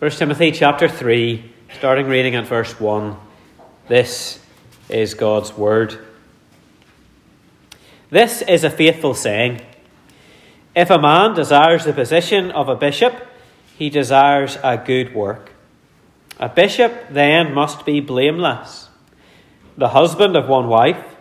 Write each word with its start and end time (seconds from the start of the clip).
1 0.00 0.10
Timothy 0.12 0.50
chapter 0.50 0.88
3, 0.88 1.44
starting 1.76 2.06
reading 2.06 2.34
at 2.34 2.46
verse 2.46 2.80
1. 2.80 3.18
This 3.86 4.42
is 4.88 5.12
God's 5.12 5.52
word. 5.52 5.98
This 8.08 8.40
is 8.40 8.64
a 8.64 8.70
faithful 8.70 9.12
saying. 9.12 9.60
If 10.74 10.88
a 10.88 10.98
man 10.98 11.34
desires 11.34 11.84
the 11.84 11.92
position 11.92 12.50
of 12.50 12.70
a 12.70 12.76
bishop, 12.76 13.14
he 13.76 13.90
desires 13.90 14.56
a 14.64 14.78
good 14.78 15.14
work. 15.14 15.52
A 16.38 16.48
bishop 16.48 17.08
then 17.10 17.52
must 17.52 17.84
be 17.84 18.00
blameless, 18.00 18.88
the 19.76 19.88
husband 19.88 20.34
of 20.34 20.48
one 20.48 20.68
wife, 20.68 21.14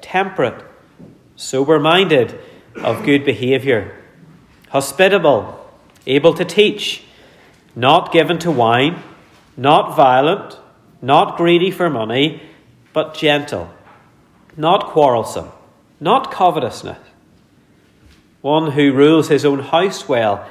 temperate, 0.00 0.64
sober 1.36 1.78
minded, 1.78 2.36
of 2.82 3.04
good 3.04 3.24
behaviour, 3.24 3.96
hospitable, 4.70 5.64
able 6.04 6.34
to 6.34 6.44
teach 6.44 7.04
not 7.74 8.12
given 8.12 8.38
to 8.38 8.50
wine, 8.50 9.02
not 9.56 9.96
violent, 9.96 10.58
not 11.00 11.36
greedy 11.36 11.70
for 11.70 11.90
money, 11.90 12.42
but 12.92 13.14
gentle, 13.14 13.72
not 14.56 14.86
quarrelsome, 14.86 15.50
not 16.00 16.30
covetousness. 16.30 16.98
One 18.40 18.72
who 18.72 18.92
rules 18.92 19.28
his 19.28 19.44
own 19.44 19.60
house 19.60 20.08
well, 20.08 20.46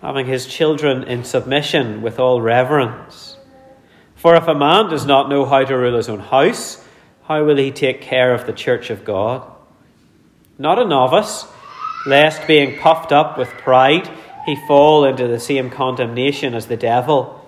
having 0.00 0.26
his 0.26 0.46
children 0.46 1.04
in 1.04 1.24
submission 1.24 2.02
with 2.02 2.18
all 2.18 2.40
reverence. 2.40 3.36
For 4.16 4.36
if 4.36 4.46
a 4.46 4.54
man 4.54 4.90
does 4.90 5.06
not 5.06 5.28
know 5.28 5.44
how 5.44 5.64
to 5.64 5.76
rule 5.76 5.96
his 5.96 6.08
own 6.08 6.20
house, 6.20 6.84
how 7.24 7.44
will 7.44 7.56
he 7.56 7.70
take 7.70 8.00
care 8.00 8.34
of 8.34 8.46
the 8.46 8.52
church 8.52 8.90
of 8.90 9.04
God? 9.04 9.50
Not 10.58 10.78
a 10.78 10.84
novice, 10.84 11.46
lest 12.06 12.46
being 12.46 12.78
puffed 12.78 13.12
up 13.12 13.38
with 13.38 13.48
pride, 13.48 14.08
he 14.44 14.56
fall 14.56 15.04
into 15.04 15.28
the 15.28 15.40
same 15.40 15.70
condemnation 15.70 16.54
as 16.54 16.66
the 16.66 16.76
devil. 16.76 17.44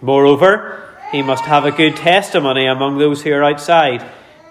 Moreover, 0.00 0.94
he 1.10 1.22
must 1.22 1.44
have 1.44 1.64
a 1.64 1.70
good 1.70 1.96
testimony 1.96 2.66
among 2.66 2.98
those 2.98 3.22
who 3.22 3.32
are 3.32 3.44
outside, 3.44 4.04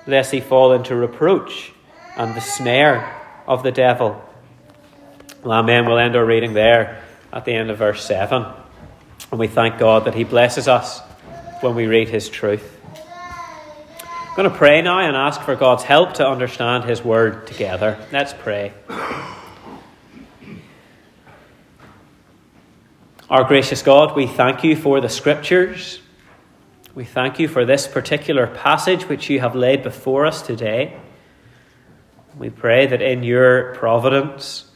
lest 0.05 0.31
he 0.31 0.39
fall 0.39 0.73
into 0.73 0.95
reproach 0.95 1.71
and 2.15 2.35
the 2.35 2.41
snare 2.41 3.15
of 3.45 3.63
the 3.63 3.71
devil. 3.71 4.21
Well, 5.43 5.59
amen. 5.59 5.85
We'll 5.85 5.99
end 5.99 6.15
our 6.15 6.25
reading 6.25 6.53
there 6.53 7.03
at 7.31 7.45
the 7.45 7.53
end 7.53 7.69
of 7.69 7.77
verse 7.77 8.03
7. 8.03 8.45
And 9.31 9.39
we 9.39 9.47
thank 9.47 9.77
God 9.77 10.05
that 10.05 10.15
He 10.15 10.23
blesses 10.23 10.67
us 10.67 10.99
when 11.61 11.75
we 11.75 11.85
read 11.85 12.09
His 12.09 12.29
truth. 12.29 12.73
I'm 14.29 14.35
going 14.35 14.49
to 14.49 14.55
pray 14.55 14.81
now 14.81 14.99
and 14.99 15.15
ask 15.15 15.41
for 15.41 15.55
God's 15.55 15.83
help 15.83 16.15
to 16.15 16.27
understand 16.27 16.85
His 16.85 17.03
word 17.03 17.47
together. 17.47 17.97
Let's 18.11 18.33
pray. 18.33 18.73
Our 23.29 23.43
gracious 23.43 23.81
God, 23.81 24.15
we 24.15 24.25
thank 24.25 24.63
you 24.63 24.77
for 24.77 25.01
the 25.01 25.09
scriptures. 25.09 25.99
We 26.95 27.03
thank 27.03 27.39
you 27.39 27.49
for 27.49 27.65
this 27.65 27.85
particular 27.85 28.47
passage 28.47 29.09
which 29.09 29.29
you 29.29 29.41
have 29.41 29.53
laid 29.53 29.83
before 29.83 30.25
us 30.25 30.41
today. 30.41 30.97
We 32.37 32.49
pray 32.49 32.87
that 32.87 33.01
in 33.01 33.23
your 33.23 33.75
providence 33.75 34.71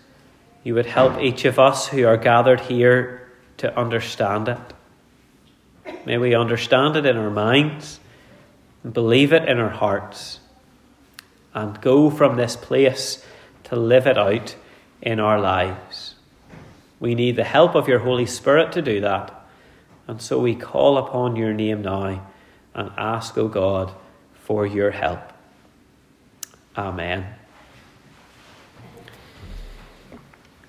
you 0.65 0.73
would 0.73 0.85
help 0.85 1.21
each 1.21 1.45
of 1.45 1.59
us 1.59 1.87
who 1.87 2.05
are 2.05 2.17
gathered 2.17 2.59
here 2.59 3.31
to 3.59 3.73
understand 3.79 4.49
it. 4.49 5.95
May 6.05 6.17
we 6.17 6.35
understand 6.35 6.97
it 6.97 7.05
in 7.05 7.15
our 7.15 7.29
minds 7.29 8.01
and 8.83 8.91
believe 8.91 9.31
it 9.31 9.47
in 9.47 9.59
our 9.59 9.69
hearts 9.69 10.41
and 11.53 11.79
go 11.79 12.09
from 12.09 12.35
this 12.35 12.57
place 12.57 13.25
to 13.63 13.77
live 13.77 14.07
it 14.07 14.17
out 14.17 14.57
in 15.01 15.21
our 15.21 15.39
lives. 15.39 16.15
We 17.01 17.15
need 17.15 17.35
the 17.35 17.43
help 17.43 17.75
of 17.75 17.89
your 17.89 17.99
Holy 17.99 18.27
Spirit 18.27 18.71
to 18.73 18.81
do 18.81 19.01
that. 19.01 19.33
And 20.07 20.21
so 20.21 20.39
we 20.39 20.55
call 20.55 20.97
upon 20.97 21.35
your 21.35 21.51
name 21.51 21.81
now 21.81 22.25
and 22.75 22.91
ask, 22.95 23.37
O 23.37 23.47
God, 23.47 23.91
for 24.35 24.65
your 24.65 24.91
help. 24.91 25.19
Amen. 26.77 27.25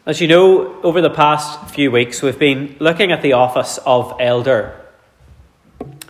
As 0.04 0.20
you 0.20 0.26
know, 0.26 0.80
over 0.82 1.00
the 1.00 1.10
past 1.10 1.70
few 1.70 1.90
weeks, 1.90 2.22
we've 2.22 2.38
been 2.38 2.76
looking 2.80 3.12
at 3.12 3.22
the 3.22 3.34
office 3.34 3.78
of 3.86 4.16
elder, 4.18 4.80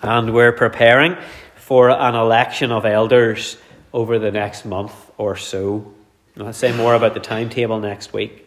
and 0.03 0.33
we're 0.33 0.53
preparing 0.53 1.17
for 1.57 1.91
an 1.91 2.15
election 2.15 2.73
of 2.73 2.87
elders 2.87 3.59
over 3.93 4.19
the 4.19 4.31
next 4.31 4.65
month 4.65 4.95
or 5.19 5.37
so. 5.37 5.93
I'll 6.39 6.53
say 6.53 6.75
more 6.75 6.95
about 6.95 7.13
the 7.13 7.21
timetable 7.21 7.81
next 7.81 8.13
week. 8.13 8.42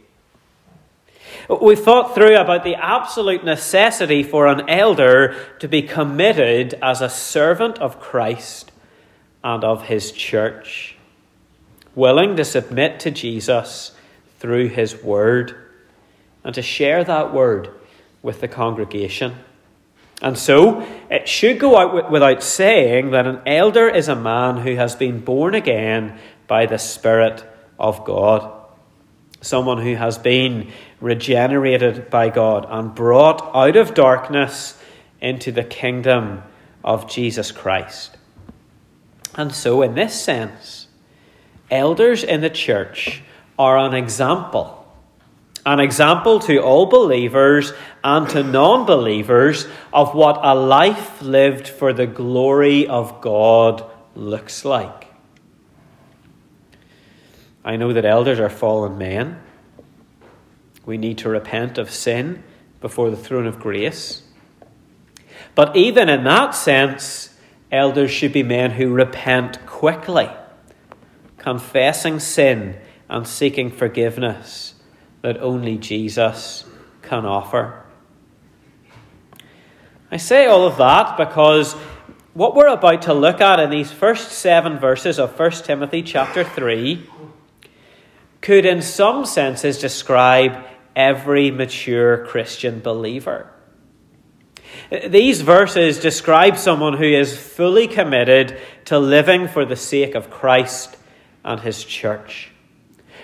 We've 1.50 1.80
thought 1.80 2.16
through 2.16 2.38
about 2.38 2.64
the 2.64 2.76
absolute 2.76 3.44
necessity 3.44 4.24
for 4.24 4.48
an 4.48 4.68
elder 4.70 5.36
to 5.60 5.68
be 5.68 5.84
committed 5.84 6.74
as 6.82 7.02
a 7.02 7.10
servant 7.10 7.78
of 7.80 8.00
Christ 8.00 8.72
and 9.44 9.64
of 9.64 9.84
his 9.84 10.12
church, 10.12 10.98
willing 11.94 12.36
to 12.38 12.46
submit 12.46 13.00
to 13.02 13.12
Jesus 13.12 13.92
through 14.40 14.70
his 14.70 15.04
word 15.04 15.56
and 16.44 16.56
to 16.56 16.62
share 16.62 17.04
that 17.04 17.34
word 17.34 17.70
with 18.24 18.42
the 18.42 18.48
congregation. 18.48 19.36
And 20.22 20.38
so, 20.38 20.88
it 21.12 21.28
should 21.28 21.60
go 21.60 21.78
out 21.78 22.10
without 22.10 22.42
saying 22.42 23.12
that 23.12 23.28
an 23.28 23.42
elder 23.46 23.88
is 23.88 24.08
a 24.08 24.16
man 24.16 24.58
who 24.58 24.76
has 24.76 24.96
been 24.96 25.20
born 25.20 25.54
again 25.54 26.18
by 26.48 26.66
the 26.66 26.80
Spirit 26.80 27.44
of 27.78 28.04
God 28.06 28.55
someone 29.42 29.82
who 29.82 29.96
has 29.96 30.18
been 30.18 30.72
regenerated 31.02 32.10
by 32.10 32.30
God 32.30 32.66
and 32.70 32.96
brought 32.96 33.56
out 33.56 33.76
of 33.76 33.94
darkness 33.94 34.78
into 35.22 35.52
the 35.52 35.64
kingdom 35.64 36.44
of 36.84 37.10
Jesus 37.10 37.52
Christ. 37.52 38.18
And 39.36 39.54
so, 39.54 39.82
in 39.82 39.96
this 39.96 40.20
sense, 40.20 40.88
elders 41.70 42.24
in 42.24 42.42
the 42.42 42.50
church 42.50 43.22
are 43.58 43.78
an 43.78 43.94
example. 43.94 44.82
An 45.66 45.80
example 45.80 46.40
to 46.42 46.60
all 46.60 46.86
believers 46.86 47.74
and 48.04 48.30
to 48.30 48.44
non 48.44 48.86
believers 48.86 49.68
of 49.92 50.14
what 50.14 50.40
a 50.44 50.54
life 50.54 51.22
lived 51.22 51.68
for 51.68 51.92
the 51.92 52.06
glory 52.06 52.88
of 52.88 53.20
God 53.20 53.84
looks 54.16 54.64
like. 54.64 55.05
I 57.66 57.78
know 57.78 57.92
that 57.94 58.06
elders 58.06 58.40
are 58.40 58.50
fallen 58.50 59.00
men. 59.00 59.42
We 60.86 61.00
need 61.00 61.18
to 61.20 61.30
repent 61.30 61.80
of 61.80 61.90
sin 61.90 62.44
before 62.80 63.10
the 63.10 63.18
throne 63.18 63.48
of 63.48 63.60
grace. 63.60 64.22
But 65.56 65.76
even 65.76 66.08
in 66.08 66.24
that 66.26 66.52
sense, 66.52 67.36
elders 67.72 68.12
should 68.12 68.34
be 68.34 68.44
men 68.44 68.72
who 68.72 68.94
repent 68.94 69.66
quickly, 69.66 70.30
confessing 71.40 72.20
sin 72.20 72.78
and 73.10 73.28
seeking 73.28 73.72
forgiveness 73.72 74.76
that 75.24 75.42
only 75.42 75.80
Jesus 75.80 76.66
can 77.02 77.26
offer. 77.26 77.84
I 80.12 80.18
say 80.18 80.46
all 80.46 80.68
of 80.68 80.78
that 80.78 81.18
because 81.18 81.74
what 82.36 82.56
we're 82.56 82.68
about 82.68 83.02
to 83.04 83.14
look 83.16 83.42
at 83.42 83.60
in 83.60 83.72
these 83.72 83.92
first 83.92 84.32
seven 84.32 84.78
verses 84.78 85.18
of 85.18 85.40
1 85.40 85.52
Timothy 85.64 86.04
chapter 86.04 86.44
3 86.44 87.10
could, 88.46 88.64
in 88.64 88.80
some 88.84 89.26
senses, 89.26 89.80
describe 89.80 90.64
every 90.96 91.50
mature 91.50 92.28
Christian 92.28 92.80
believer. 92.80 93.52
These 95.08 95.42
verses 95.42 96.00
describe 96.00 96.56
someone 96.56 96.94
who 96.96 97.06
is 97.06 97.36
fully 97.36 97.88
committed 97.88 98.60
to 98.86 99.00
living 99.00 99.48
for 99.48 99.66
the 99.66 99.76
sake 99.76 100.14
of 100.14 100.30
Christ 100.30 100.96
and 101.44 101.60
his 101.60 101.84
church, 101.84 102.52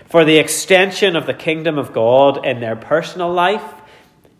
for 0.09 0.25
the 0.25 0.39
extension 0.39 1.15
of 1.15 1.27
the 1.27 1.35
kingdom 1.35 1.77
of 1.77 1.93
God 1.93 2.43
in 2.43 2.59
their 2.59 2.75
personal 2.75 3.31
life, 3.31 3.75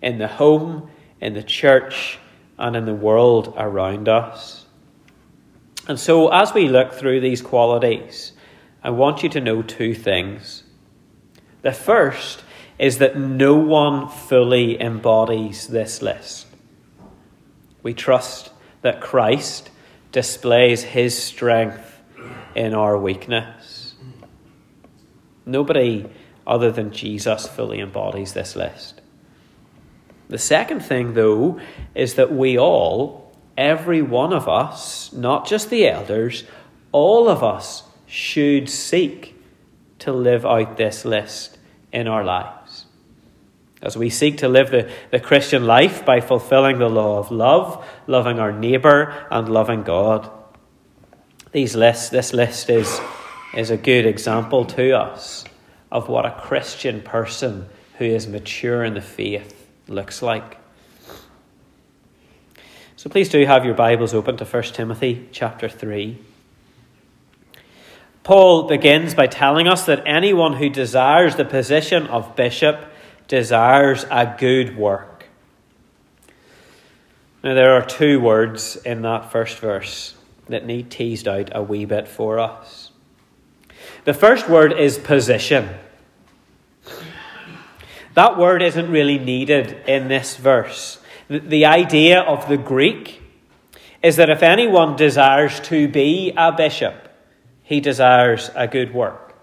in 0.01 0.17
the 0.17 0.27
home, 0.27 0.89
in 1.19 1.35
the 1.35 1.43
church, 1.43 2.17
and 2.57 2.75
in 2.75 2.85
the 2.85 2.95
world 2.95 3.53
around 3.55 4.09
us. 4.09 4.65
And 5.87 5.99
so, 5.99 6.29
as 6.29 6.55
we 6.55 6.69
look 6.69 6.93
through 6.93 7.19
these 7.19 7.43
qualities, 7.43 8.31
I 8.83 8.89
want 8.89 9.21
you 9.21 9.29
to 9.29 9.41
know 9.41 9.61
two 9.61 9.93
things. 9.93 10.60
The 11.61 11.71
first 11.71 12.43
is 12.79 12.97
that 12.97 13.17
no 13.17 13.55
one 13.55 14.07
fully 14.07 14.81
embodies 14.81 15.67
this 15.67 16.01
list. 16.01 16.47
We 17.83 17.93
trust 17.93 18.51
that 18.81 19.01
Christ 19.01 19.69
displays 20.11 20.83
his 20.83 21.21
strength 21.21 21.99
in 22.55 22.73
our 22.73 22.97
weakness. 22.97 23.95
Nobody 25.45 26.07
other 26.45 26.71
than 26.71 26.91
Jesus 26.91 27.47
fully 27.47 27.79
embodies 27.79 28.33
this 28.33 28.55
list. 28.55 29.01
The 30.29 30.37
second 30.37 30.79
thing, 30.79 31.13
though, 31.13 31.59
is 31.93 32.15
that 32.15 32.31
we 32.31 32.57
all, 32.57 33.31
every 33.57 34.01
one 34.01 34.33
of 34.33 34.47
us, 34.47 35.11
not 35.13 35.45
just 35.45 35.69
the 35.69 35.87
elders, 35.87 36.45
all 36.91 37.29
of 37.29 37.43
us 37.43 37.83
should 38.07 38.69
seek 38.69 39.30
to 40.01 40.11
live 40.11 40.45
out 40.45 40.77
this 40.77 41.05
list 41.05 41.57
in 41.91 42.07
our 42.07 42.23
lives. 42.23 42.85
as 43.81 43.97
we 43.97 44.11
seek 44.11 44.37
to 44.37 44.47
live 44.47 44.69
the, 44.69 44.91
the 45.09 45.19
Christian 45.19 45.65
life 45.65 46.05
by 46.05 46.21
fulfilling 46.21 46.77
the 46.77 46.87
law 46.87 47.17
of 47.17 47.31
love, 47.31 47.83
loving 48.05 48.37
our 48.37 48.51
neighbour, 48.51 49.27
and 49.31 49.49
loving 49.49 49.81
God. 49.81 50.29
These 51.51 51.75
lists, 51.75 52.09
this 52.09 52.31
list 52.31 52.69
is, 52.69 53.01
is 53.55 53.71
a 53.71 53.77
good 53.77 54.05
example 54.05 54.65
to 54.65 54.91
us 54.91 55.45
of 55.91 56.09
what 56.09 56.27
a 56.27 56.39
Christian 56.39 57.01
person 57.01 57.67
who 57.97 58.05
is 58.05 58.27
mature 58.27 58.83
in 58.83 58.93
the 58.93 59.01
faith 59.01 59.67
looks 59.87 60.21
like. 60.21 60.57
So 62.95 63.09
please 63.09 63.29
do 63.29 63.43
have 63.45 63.65
your 63.65 63.73
Bibles 63.73 64.13
open 64.13 64.37
to 64.37 64.45
1 64.45 64.63
Timothy 64.63 65.27
chapter 65.31 65.67
3. 65.67 66.19
Paul 68.23 68.63
begins 68.63 69.15
by 69.15 69.27
telling 69.27 69.67
us 69.67 69.85
that 69.85 70.03
anyone 70.05 70.53
who 70.53 70.69
desires 70.69 71.35
the 71.35 71.45
position 71.45 72.05
of 72.07 72.35
bishop 72.35 72.91
desires 73.27 74.05
a 74.11 74.35
good 74.37 74.77
work. 74.77 75.27
Now, 77.43 77.55
there 77.55 77.73
are 77.73 77.85
two 77.85 78.19
words 78.19 78.75
in 78.75 79.01
that 79.01 79.31
first 79.31 79.57
verse 79.57 80.13
that 80.47 80.65
need 80.65 80.91
teased 80.91 81.27
out 81.27 81.49
a 81.55 81.63
wee 81.63 81.85
bit 81.85 82.07
for 82.07 82.39
us. 82.39 82.91
The 84.03 84.13
first 84.13 84.47
word 84.47 84.73
is 84.73 84.99
position. 84.99 85.69
That 88.13 88.37
word 88.37 88.61
isn't 88.61 88.91
really 88.91 89.17
needed 89.17 89.81
in 89.87 90.07
this 90.07 90.35
verse. 90.35 90.99
The 91.29 91.65
idea 91.65 92.19
of 92.19 92.47
the 92.47 92.57
Greek 92.57 93.21
is 94.03 94.17
that 94.17 94.29
if 94.29 94.43
anyone 94.43 94.95
desires 94.95 95.59
to 95.61 95.87
be 95.87 96.33
a 96.35 96.51
bishop, 96.51 97.00
he 97.71 97.79
desires 97.79 98.51
a 98.53 98.67
good 98.67 98.93
work. 98.93 99.33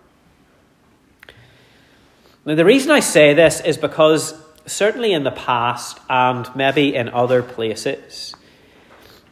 Now, 2.44 2.56
the 2.56 2.64
reason 2.66 2.90
I 2.90 3.00
say 3.00 3.32
this 3.32 3.62
is 3.62 3.78
because, 3.78 4.34
certainly 4.66 5.14
in 5.14 5.24
the 5.24 5.30
past 5.30 5.98
and 6.10 6.46
maybe 6.54 6.94
in 6.94 7.08
other 7.08 7.42
places, 7.42 8.34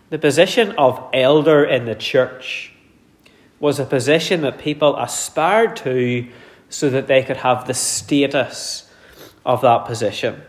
the 0.09 0.19
position 0.19 0.71
of 0.79 1.11
elder 1.13 1.63
in 1.63 1.85
the 1.85 1.95
church 1.95 2.73
was 3.61 3.79
a 3.79 3.85
position 3.85 4.41
that 4.41 4.59
people 4.59 4.97
aspired 4.97 5.77
to 5.77 6.27
so 6.71 6.89
that 6.89 7.07
they 7.07 7.23
could 7.23 7.37
have 7.37 7.67
the 7.67 7.75
status 7.75 8.91
of 9.45 9.61
that 9.61 9.85
position. 9.85 10.41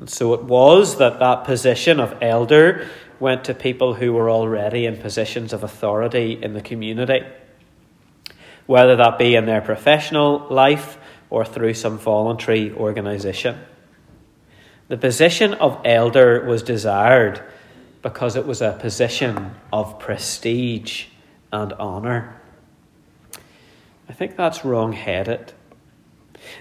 And 0.00 0.08
so 0.08 0.32
it 0.32 0.44
was 0.44 0.96
that 0.96 1.18
that 1.18 1.44
position 1.44 2.00
of 2.00 2.16
elder 2.22 2.88
went 3.20 3.44
to 3.44 3.54
people 3.54 3.92
who 3.92 4.14
were 4.14 4.30
already 4.30 4.86
in 4.86 4.96
positions 4.96 5.52
of 5.52 5.62
authority 5.62 6.42
in 6.42 6.54
the 6.54 6.62
community, 6.62 7.20
whether 8.64 8.96
that 8.96 9.18
be 9.18 9.34
in 9.34 9.44
their 9.44 9.60
professional 9.60 10.46
life 10.48 10.96
or 11.28 11.44
through 11.44 11.74
some 11.74 11.98
voluntary 11.98 12.72
organisation. 12.72 13.60
The 14.88 14.96
position 14.96 15.52
of 15.52 15.78
elder 15.84 16.46
was 16.46 16.62
desired 16.62 17.42
because 18.00 18.36
it 18.36 18.46
was 18.46 18.62
a 18.62 18.78
position 18.80 19.54
of 19.70 19.98
prestige 19.98 21.08
and 21.52 21.74
honour. 21.74 22.40
I 24.08 24.14
think 24.14 24.34
that's 24.34 24.64
wrong 24.64 24.94
headed. 24.94 25.52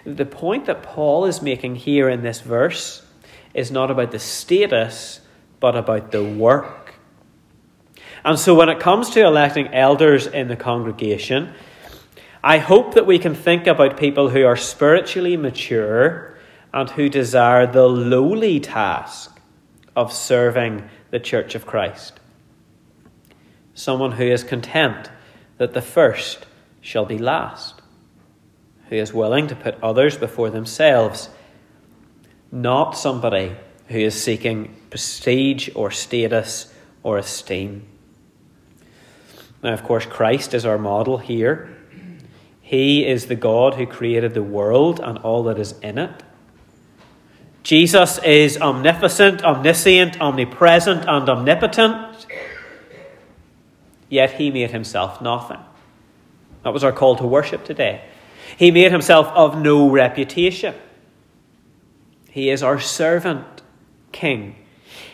The 0.05 0.25
point 0.25 0.65
that 0.65 0.83
Paul 0.83 1.23
is 1.23 1.41
making 1.41 1.77
here 1.77 2.09
in 2.09 2.21
this 2.21 2.41
verse 2.41 3.05
is 3.59 3.69
not 3.69 3.91
about 3.91 4.11
the 4.11 4.19
status 4.19 5.19
but 5.59 5.75
about 5.75 6.11
the 6.13 6.23
work. 6.23 6.93
And 8.23 8.39
so 8.39 8.55
when 8.55 8.69
it 8.69 8.79
comes 8.79 9.09
to 9.09 9.25
electing 9.25 9.67
elders 9.73 10.27
in 10.27 10.47
the 10.47 10.55
congregation, 10.55 11.53
I 12.41 12.59
hope 12.59 12.93
that 12.93 13.05
we 13.05 13.19
can 13.19 13.35
think 13.35 13.67
about 13.67 13.97
people 13.97 14.29
who 14.29 14.45
are 14.45 14.55
spiritually 14.55 15.35
mature 15.35 16.37
and 16.73 16.89
who 16.91 17.09
desire 17.09 17.67
the 17.67 17.87
lowly 17.87 18.61
task 18.61 19.37
of 19.93 20.13
serving 20.13 20.89
the 21.11 21.19
Church 21.19 21.53
of 21.53 21.65
Christ. 21.65 22.21
Someone 23.73 24.13
who 24.13 24.23
is 24.23 24.45
content 24.45 25.09
that 25.57 25.73
the 25.73 25.81
first 25.81 26.45
shall 26.79 27.05
be 27.05 27.17
last, 27.17 27.81
who 28.87 28.95
is 28.95 29.13
willing 29.13 29.47
to 29.47 29.55
put 29.55 29.75
others 29.83 30.17
before 30.17 30.49
themselves, 30.49 31.29
not 32.51 32.97
somebody 32.97 33.55
who 33.87 33.97
is 33.97 34.21
seeking 34.21 34.75
prestige 34.89 35.69
or 35.75 35.91
status 35.91 36.73
or 37.03 37.17
esteem. 37.17 37.87
Now, 39.61 39.73
of 39.73 39.83
course, 39.83 40.05
Christ 40.05 40.53
is 40.53 40.65
our 40.65 40.77
model 40.77 41.17
here. 41.17 41.75
He 42.61 43.05
is 43.05 43.25
the 43.25 43.35
God 43.35 43.75
who 43.75 43.85
created 43.85 44.33
the 44.33 44.43
world 44.43 44.99
and 44.99 45.17
all 45.19 45.43
that 45.43 45.59
is 45.59 45.73
in 45.79 45.97
it. 45.97 46.23
Jesus 47.63 48.19
is 48.19 48.57
omnipotent, 48.57 49.43
omniscient, 49.43 50.21
omnipresent, 50.21 51.05
and 51.07 51.29
omnipotent. 51.29 52.25
Yet 54.07 54.33
he 54.33 54.49
made 54.49 54.71
himself 54.71 55.21
nothing. 55.21 55.59
That 56.63 56.73
was 56.73 56.83
our 56.83 56.91
call 56.91 57.15
to 57.17 57.27
worship 57.27 57.63
today. 57.63 58.01
He 58.57 58.71
made 58.71 58.91
himself 58.91 59.27
of 59.27 59.61
no 59.61 59.89
reputation. 59.89 60.73
He 62.29 62.49
is 62.49 62.63
our 62.63 62.79
servant 62.79 63.61
king. 64.11 64.55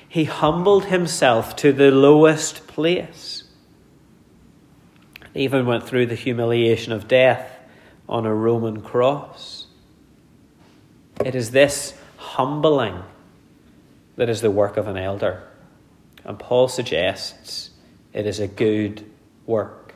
He 0.08 0.26
humbled 0.26 0.86
himself 0.86 1.56
to 1.58 1.74
the 1.74 1.92
lowest 1.92 2.68
place. 2.68 3.44
Even 5.34 5.66
went 5.66 5.86
through 5.86 6.06
the 6.06 6.16
humiliation 6.16 6.94
of 6.94 7.08
death 7.08 7.52
on 8.08 8.26
a 8.26 8.34
Roman 8.34 8.82
cross. 8.82 9.68
It 11.24 11.36
is 11.36 11.52
this 11.52 11.98
humbling 12.18 13.04
that 14.16 14.30
is 14.30 14.42
the 14.42 14.52
work 14.52 14.78
of 14.78 14.88
an 14.88 14.98
elder. 14.98 15.44
And 16.24 16.40
Paul 16.40 16.68
suggests 16.68 17.72
it 18.14 18.26
is 18.26 18.40
a 18.40 18.48
good 18.48 19.06
work. 19.46 19.94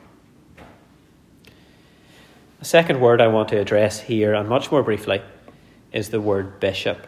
The 2.58 2.66
second 2.66 3.00
word 3.00 3.22
I 3.22 3.28
want 3.28 3.48
to 3.50 3.58
address 3.58 4.00
here, 4.00 4.34
and 4.34 4.48
much 4.48 4.70
more 4.70 4.82
briefly, 4.82 5.22
is 5.92 6.10
the 6.10 6.20
word 6.20 6.60
bishop. 6.60 7.06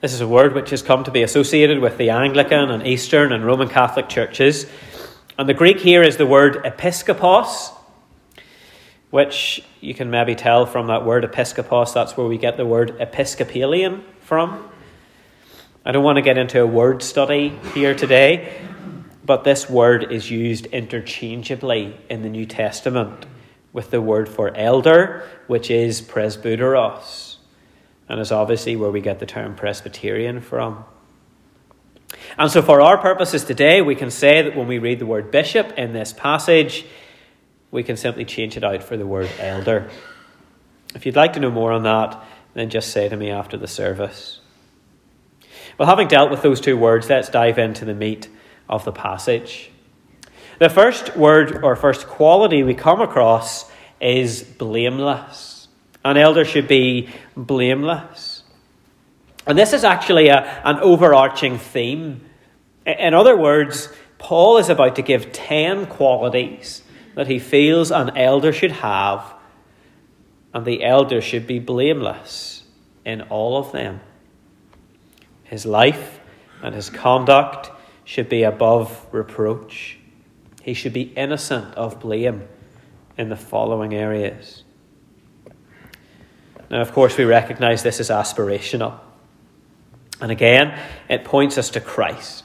This 0.00 0.12
is 0.12 0.20
a 0.20 0.26
word 0.26 0.54
which 0.54 0.70
has 0.70 0.82
come 0.82 1.04
to 1.04 1.12
be 1.12 1.22
associated 1.22 1.78
with 1.78 1.96
the 1.96 2.10
Anglican 2.10 2.70
and 2.70 2.84
Eastern 2.84 3.30
and 3.32 3.46
Roman 3.46 3.68
Catholic 3.68 4.08
churches. 4.08 4.66
And 5.38 5.48
the 5.48 5.54
Greek 5.54 5.78
here 5.78 6.02
is 6.02 6.16
the 6.16 6.26
word 6.26 6.56
episkopos, 6.64 7.72
which 9.10 9.62
you 9.80 9.94
can 9.94 10.10
maybe 10.10 10.34
tell 10.34 10.66
from 10.66 10.88
that 10.88 11.04
word 11.04 11.22
episkopos, 11.22 11.94
that's 11.94 12.16
where 12.16 12.26
we 12.26 12.36
get 12.36 12.56
the 12.56 12.66
word 12.66 12.96
Episcopalian 12.98 14.02
from. 14.20 14.68
I 15.84 15.92
don't 15.92 16.02
want 16.02 16.16
to 16.16 16.22
get 16.22 16.38
into 16.38 16.60
a 16.60 16.66
word 16.66 17.02
study 17.02 17.50
here 17.74 17.94
today, 17.94 18.60
but 19.24 19.44
this 19.44 19.70
word 19.70 20.10
is 20.10 20.30
used 20.30 20.66
interchangeably 20.66 21.96
in 22.08 22.22
the 22.22 22.28
New 22.28 22.46
Testament 22.46 23.26
with 23.72 23.90
the 23.90 24.00
word 24.00 24.28
for 24.28 24.54
elder, 24.56 25.28
which 25.46 25.70
is 25.70 26.02
presbyteros 26.02 27.32
and 28.08 28.20
is 28.20 28.30
obviously 28.30 28.76
where 28.76 28.90
we 28.90 29.00
get 29.00 29.18
the 29.20 29.26
term 29.26 29.54
Presbyterian 29.54 30.40
from. 30.40 30.84
And 32.38 32.50
so, 32.50 32.60
for 32.60 32.80
our 32.82 32.98
purposes 32.98 33.44
today, 33.44 33.80
we 33.80 33.94
can 33.94 34.10
say 34.10 34.42
that 34.42 34.54
when 34.54 34.68
we 34.68 34.78
read 34.78 34.98
the 34.98 35.06
word 35.06 35.30
bishop 35.30 35.72
in 35.78 35.94
this 35.94 36.12
passage, 36.12 36.84
we 37.70 37.82
can 37.82 37.96
simply 37.96 38.26
change 38.26 38.56
it 38.56 38.64
out 38.64 38.82
for 38.82 38.98
the 38.98 39.06
word 39.06 39.30
elder. 39.38 39.88
If 40.94 41.06
you'd 41.06 41.16
like 41.16 41.32
to 41.32 41.40
know 41.40 41.50
more 41.50 41.72
on 41.72 41.84
that, 41.84 42.22
then 42.52 42.68
just 42.68 42.90
say 42.90 43.08
to 43.08 43.16
me 43.16 43.30
after 43.30 43.56
the 43.56 43.66
service. 43.66 44.40
Well, 45.78 45.88
having 45.88 46.08
dealt 46.08 46.30
with 46.30 46.42
those 46.42 46.60
two 46.60 46.76
words, 46.76 47.08
let's 47.08 47.30
dive 47.30 47.58
into 47.58 47.86
the 47.86 47.94
meat 47.94 48.28
of 48.68 48.84
the 48.84 48.92
passage. 48.92 49.71
The 50.62 50.70
first 50.70 51.16
word 51.16 51.64
or 51.64 51.74
first 51.74 52.06
quality 52.06 52.62
we 52.62 52.74
come 52.74 53.00
across 53.00 53.68
is 54.00 54.44
blameless. 54.44 55.66
An 56.04 56.16
elder 56.16 56.44
should 56.44 56.68
be 56.68 57.08
blameless. 57.36 58.44
And 59.44 59.58
this 59.58 59.72
is 59.72 59.82
actually 59.82 60.28
a, 60.28 60.62
an 60.64 60.78
overarching 60.78 61.58
theme. 61.58 62.20
In 62.86 63.12
other 63.12 63.36
words, 63.36 63.88
Paul 64.18 64.58
is 64.58 64.68
about 64.68 64.94
to 64.94 65.02
give 65.02 65.32
10 65.32 65.86
qualities 65.86 66.82
that 67.16 67.26
he 67.26 67.40
feels 67.40 67.90
an 67.90 68.16
elder 68.16 68.52
should 68.52 68.70
have, 68.70 69.34
and 70.54 70.64
the 70.64 70.84
elder 70.84 71.20
should 71.20 71.48
be 71.48 71.58
blameless 71.58 72.62
in 73.04 73.22
all 73.22 73.56
of 73.56 73.72
them. 73.72 73.98
His 75.42 75.66
life 75.66 76.20
and 76.62 76.72
his 76.72 76.88
conduct 76.88 77.72
should 78.04 78.28
be 78.28 78.44
above 78.44 79.08
reproach. 79.10 79.98
He 80.62 80.74
should 80.74 80.92
be 80.92 81.02
innocent 81.02 81.74
of 81.74 82.00
blame 82.00 82.48
in 83.18 83.28
the 83.28 83.36
following 83.36 83.94
areas. 83.94 84.62
Now, 86.70 86.80
of 86.80 86.92
course, 86.92 87.18
we 87.18 87.24
recognize 87.24 87.82
this 87.82 88.00
is 88.00 88.08
aspirational. 88.08 88.98
And 90.20 90.30
again, 90.30 90.78
it 91.08 91.24
points 91.24 91.58
us 91.58 91.70
to 91.70 91.80
Christ, 91.80 92.44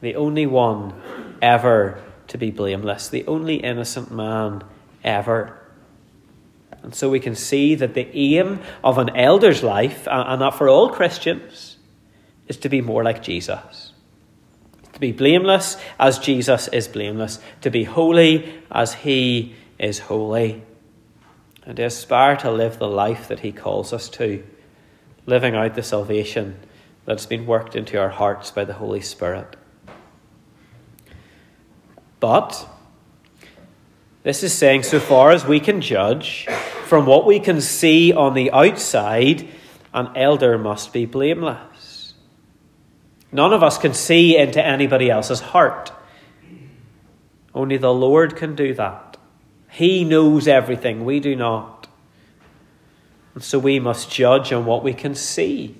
the 0.00 0.14
only 0.14 0.46
one 0.46 0.92
ever 1.40 2.00
to 2.28 2.38
be 2.38 2.50
blameless, 2.50 3.08
the 3.08 3.26
only 3.26 3.56
innocent 3.56 4.12
man 4.12 4.62
ever. 5.02 5.58
And 6.82 6.94
so 6.94 7.08
we 7.08 7.18
can 7.18 7.34
see 7.34 7.74
that 7.76 7.94
the 7.94 8.08
aim 8.14 8.60
of 8.84 8.98
an 8.98 9.16
elder's 9.16 9.62
life, 9.62 10.06
and 10.10 10.42
that 10.42 10.54
for 10.54 10.68
all 10.68 10.90
Christians, 10.90 11.78
is 12.46 12.56
to 12.58 12.68
be 12.68 12.80
more 12.80 13.02
like 13.02 13.22
Jesus. 13.22 13.91
Be 15.02 15.10
blameless 15.10 15.76
as 15.98 16.20
Jesus 16.20 16.68
is 16.68 16.86
blameless. 16.86 17.40
To 17.62 17.70
be 17.70 17.82
holy 17.82 18.62
as 18.70 18.94
he 18.94 19.56
is 19.76 19.98
holy. 19.98 20.62
And 21.66 21.76
to 21.78 21.82
aspire 21.82 22.36
to 22.36 22.52
live 22.52 22.78
the 22.78 22.86
life 22.86 23.26
that 23.26 23.40
he 23.40 23.50
calls 23.50 23.92
us 23.92 24.08
to, 24.10 24.44
living 25.26 25.56
out 25.56 25.74
the 25.74 25.82
salvation 25.82 26.60
that's 27.04 27.26
been 27.26 27.46
worked 27.46 27.74
into 27.74 27.98
our 27.98 28.10
hearts 28.10 28.52
by 28.52 28.64
the 28.64 28.74
Holy 28.74 29.00
Spirit. 29.00 29.56
But 32.20 32.64
this 34.22 34.44
is 34.44 34.54
saying, 34.54 34.84
so 34.84 35.00
far 35.00 35.32
as 35.32 35.44
we 35.44 35.58
can 35.58 35.80
judge, 35.80 36.46
from 36.84 37.06
what 37.06 37.26
we 37.26 37.40
can 37.40 37.60
see 37.60 38.12
on 38.12 38.34
the 38.34 38.52
outside, 38.52 39.48
an 39.92 40.10
elder 40.14 40.58
must 40.58 40.92
be 40.92 41.06
blameless. 41.06 41.71
None 43.32 43.54
of 43.54 43.62
us 43.62 43.78
can 43.78 43.94
see 43.94 44.36
into 44.36 44.64
anybody 44.64 45.10
else's 45.10 45.40
heart. 45.40 45.90
Only 47.54 47.78
the 47.78 47.92
Lord 47.92 48.36
can 48.36 48.54
do 48.54 48.74
that. 48.74 49.16
He 49.70 50.04
knows 50.04 50.46
everything, 50.46 51.04
we 51.04 51.18
do 51.18 51.34
not. 51.34 51.88
And 53.34 53.42
so 53.42 53.58
we 53.58 53.80
must 53.80 54.10
judge 54.10 54.52
on 54.52 54.66
what 54.66 54.84
we 54.84 54.92
can 54.92 55.14
see 55.14 55.76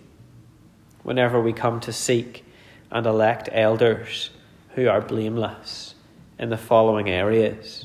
whenever 1.02 1.40
we 1.40 1.52
come 1.52 1.80
to 1.80 1.92
seek 1.92 2.44
and 2.90 3.06
elect 3.06 3.50
elders 3.52 4.30
who 4.74 4.88
are 4.88 5.02
blameless 5.02 5.94
in 6.38 6.48
the 6.48 6.56
following 6.56 7.10
areas. 7.10 7.84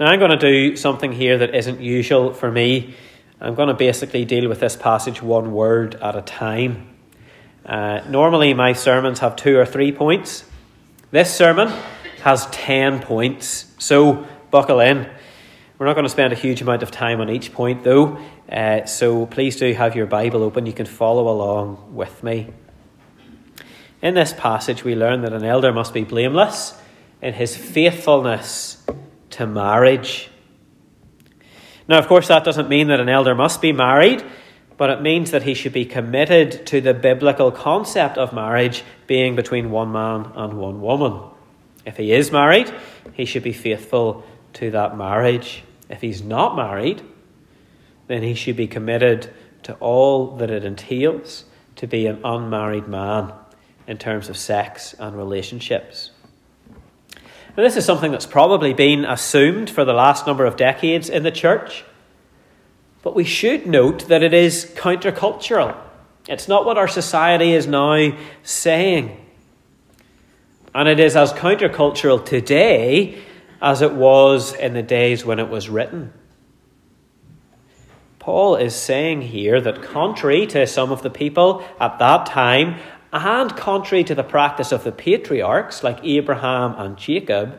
Now, 0.00 0.06
I'm 0.06 0.18
going 0.18 0.30
to 0.30 0.38
do 0.38 0.76
something 0.76 1.12
here 1.12 1.38
that 1.38 1.54
isn't 1.54 1.80
usual 1.80 2.32
for 2.32 2.50
me. 2.50 2.94
I'm 3.40 3.54
going 3.54 3.68
to 3.68 3.74
basically 3.74 4.24
deal 4.24 4.48
with 4.48 4.60
this 4.60 4.76
passage 4.76 5.20
one 5.20 5.52
word 5.52 5.96
at 5.96 6.16
a 6.16 6.22
time. 6.22 6.97
Uh, 7.68 8.02
normally, 8.08 8.54
my 8.54 8.72
sermons 8.72 9.18
have 9.18 9.36
two 9.36 9.58
or 9.58 9.66
three 9.66 9.92
points. 9.92 10.44
This 11.10 11.34
sermon 11.34 11.68
has 12.22 12.46
10 12.46 13.00
points, 13.00 13.66
so 13.78 14.26
buckle 14.50 14.80
in. 14.80 15.06
We're 15.78 15.86
not 15.86 15.92
going 15.92 16.06
to 16.06 16.10
spend 16.10 16.32
a 16.32 16.36
huge 16.36 16.62
amount 16.62 16.82
of 16.82 16.90
time 16.90 17.20
on 17.20 17.28
each 17.28 17.52
point, 17.52 17.84
though, 17.84 18.18
uh, 18.50 18.86
so 18.86 19.26
please 19.26 19.56
do 19.56 19.70
have 19.74 19.94
your 19.94 20.06
Bible 20.06 20.42
open. 20.42 20.64
You 20.64 20.72
can 20.72 20.86
follow 20.86 21.28
along 21.28 21.94
with 21.94 22.22
me. 22.22 22.48
In 24.00 24.14
this 24.14 24.32
passage, 24.32 24.82
we 24.82 24.94
learn 24.94 25.20
that 25.22 25.34
an 25.34 25.44
elder 25.44 25.70
must 25.70 25.92
be 25.92 26.04
blameless 26.04 26.74
in 27.20 27.34
his 27.34 27.54
faithfulness 27.54 28.82
to 29.30 29.46
marriage. 29.46 30.30
Now, 31.86 31.98
of 31.98 32.06
course, 32.06 32.28
that 32.28 32.44
doesn't 32.44 32.68
mean 32.68 32.88
that 32.88 33.00
an 33.00 33.10
elder 33.10 33.34
must 33.34 33.60
be 33.60 33.72
married, 33.72 34.24
but 34.78 34.90
it 34.90 35.02
means 35.02 35.32
that 35.32 35.42
he 35.42 35.52
should 35.52 35.72
be 35.72 35.84
committed 35.84 36.64
to 36.68 36.80
the 36.80 36.94
biblical 36.94 37.50
concept 37.50 38.16
of 38.16 38.32
marriage 38.32 38.84
being 39.06 39.36
between 39.36 39.70
one 39.70 39.92
man 39.92 40.30
and 40.34 40.54
one 40.54 40.80
woman. 40.80 41.20
If 41.84 41.96
he 41.96 42.12
is 42.12 42.32
married, 42.32 42.72
he 43.12 43.24
should 43.24 43.42
be 43.42 43.52
faithful 43.52 44.24
to 44.54 44.70
that 44.70 44.96
marriage. 44.96 45.64
If 45.90 46.00
he's 46.00 46.22
not 46.22 46.56
married, 46.56 47.02
then 48.06 48.22
he 48.22 48.34
should 48.34 48.56
be 48.56 48.68
committed 48.68 49.30
to 49.64 49.74
all 49.74 50.36
that 50.36 50.50
it 50.50 50.64
entails 50.64 51.44
to 51.76 51.86
be 51.86 52.06
an 52.06 52.20
unmarried 52.24 52.86
man 52.86 53.32
in 53.88 53.98
terms 53.98 54.28
of 54.28 54.36
sex 54.36 54.94
and 54.98 55.16
relationships. 55.16 56.12
Now, 57.56 57.64
this 57.64 57.76
is 57.76 57.84
something 57.84 58.12
that's 58.12 58.26
probably 58.26 58.74
been 58.74 59.04
assumed 59.04 59.68
for 59.68 59.84
the 59.84 59.92
last 59.92 60.26
number 60.26 60.44
of 60.44 60.56
decades 60.56 61.08
in 61.08 61.24
the 61.24 61.32
church, 61.32 61.84
but 63.08 63.14
we 63.14 63.24
should 63.24 63.66
note 63.66 64.08
that 64.08 64.22
it 64.22 64.34
is 64.34 64.70
countercultural. 64.76 65.74
It's 66.28 66.46
not 66.46 66.66
what 66.66 66.76
our 66.76 66.86
society 66.86 67.54
is 67.54 67.66
now 67.66 68.14
saying. 68.42 69.18
And 70.74 70.86
it 70.86 71.00
is 71.00 71.16
as 71.16 71.32
countercultural 71.32 72.22
today 72.22 73.18
as 73.62 73.80
it 73.80 73.94
was 73.94 74.52
in 74.52 74.74
the 74.74 74.82
days 74.82 75.24
when 75.24 75.38
it 75.38 75.48
was 75.48 75.70
written. 75.70 76.12
Paul 78.18 78.56
is 78.56 78.74
saying 78.74 79.22
here 79.22 79.58
that, 79.58 79.82
contrary 79.82 80.46
to 80.48 80.66
some 80.66 80.92
of 80.92 81.00
the 81.00 81.08
people 81.08 81.64
at 81.80 81.98
that 82.00 82.26
time, 82.26 82.78
and 83.10 83.56
contrary 83.56 84.04
to 84.04 84.14
the 84.14 84.22
practice 84.22 84.70
of 84.70 84.84
the 84.84 84.92
patriarchs 84.92 85.82
like 85.82 86.04
Abraham 86.04 86.74
and 86.76 86.98
Jacob, 86.98 87.58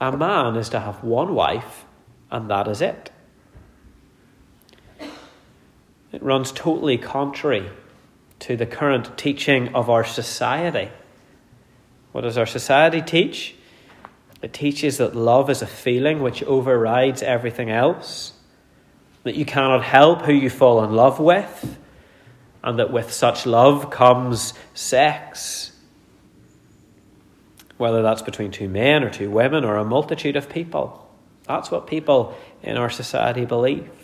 a 0.00 0.16
man 0.16 0.56
is 0.56 0.70
to 0.70 0.80
have 0.80 1.04
one 1.04 1.34
wife, 1.34 1.84
and 2.30 2.48
that 2.48 2.66
is 2.66 2.80
it. 2.80 3.10
It 6.14 6.22
runs 6.22 6.52
totally 6.52 6.96
contrary 6.96 7.68
to 8.38 8.56
the 8.56 8.66
current 8.66 9.18
teaching 9.18 9.74
of 9.74 9.90
our 9.90 10.04
society. 10.04 10.88
What 12.12 12.20
does 12.20 12.38
our 12.38 12.46
society 12.46 13.02
teach? 13.02 13.56
It 14.40 14.52
teaches 14.52 14.98
that 14.98 15.16
love 15.16 15.50
is 15.50 15.60
a 15.60 15.66
feeling 15.66 16.22
which 16.22 16.44
overrides 16.44 17.20
everything 17.20 17.68
else, 17.68 18.32
that 19.24 19.34
you 19.34 19.44
cannot 19.44 19.82
help 19.82 20.22
who 20.22 20.32
you 20.32 20.50
fall 20.50 20.84
in 20.84 20.92
love 20.94 21.18
with 21.18 21.78
and 22.62 22.78
that 22.78 22.92
with 22.92 23.12
such 23.12 23.44
love 23.44 23.90
comes 23.90 24.54
sex. 24.72 25.72
Whether 27.76 28.02
that's 28.02 28.22
between 28.22 28.52
two 28.52 28.68
men 28.68 29.02
or 29.02 29.10
two 29.10 29.32
women 29.32 29.64
or 29.64 29.78
a 29.78 29.84
multitude 29.84 30.36
of 30.36 30.48
people. 30.48 31.10
That's 31.48 31.72
what 31.72 31.88
people 31.88 32.36
in 32.62 32.76
our 32.76 32.88
society 32.88 33.44
believe. 33.44 34.03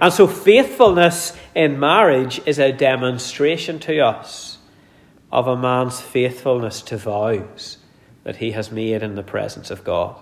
And 0.00 0.12
so, 0.12 0.26
faithfulness 0.26 1.36
in 1.54 1.78
marriage 1.78 2.40
is 2.46 2.58
a 2.58 2.72
demonstration 2.72 3.78
to 3.80 4.00
us 4.00 4.58
of 5.30 5.46
a 5.46 5.56
man's 5.56 6.00
faithfulness 6.00 6.82
to 6.82 6.96
vows 6.96 7.78
that 8.24 8.36
he 8.36 8.52
has 8.52 8.70
made 8.70 9.02
in 9.02 9.14
the 9.14 9.22
presence 9.22 9.70
of 9.70 9.84
God. 9.84 10.16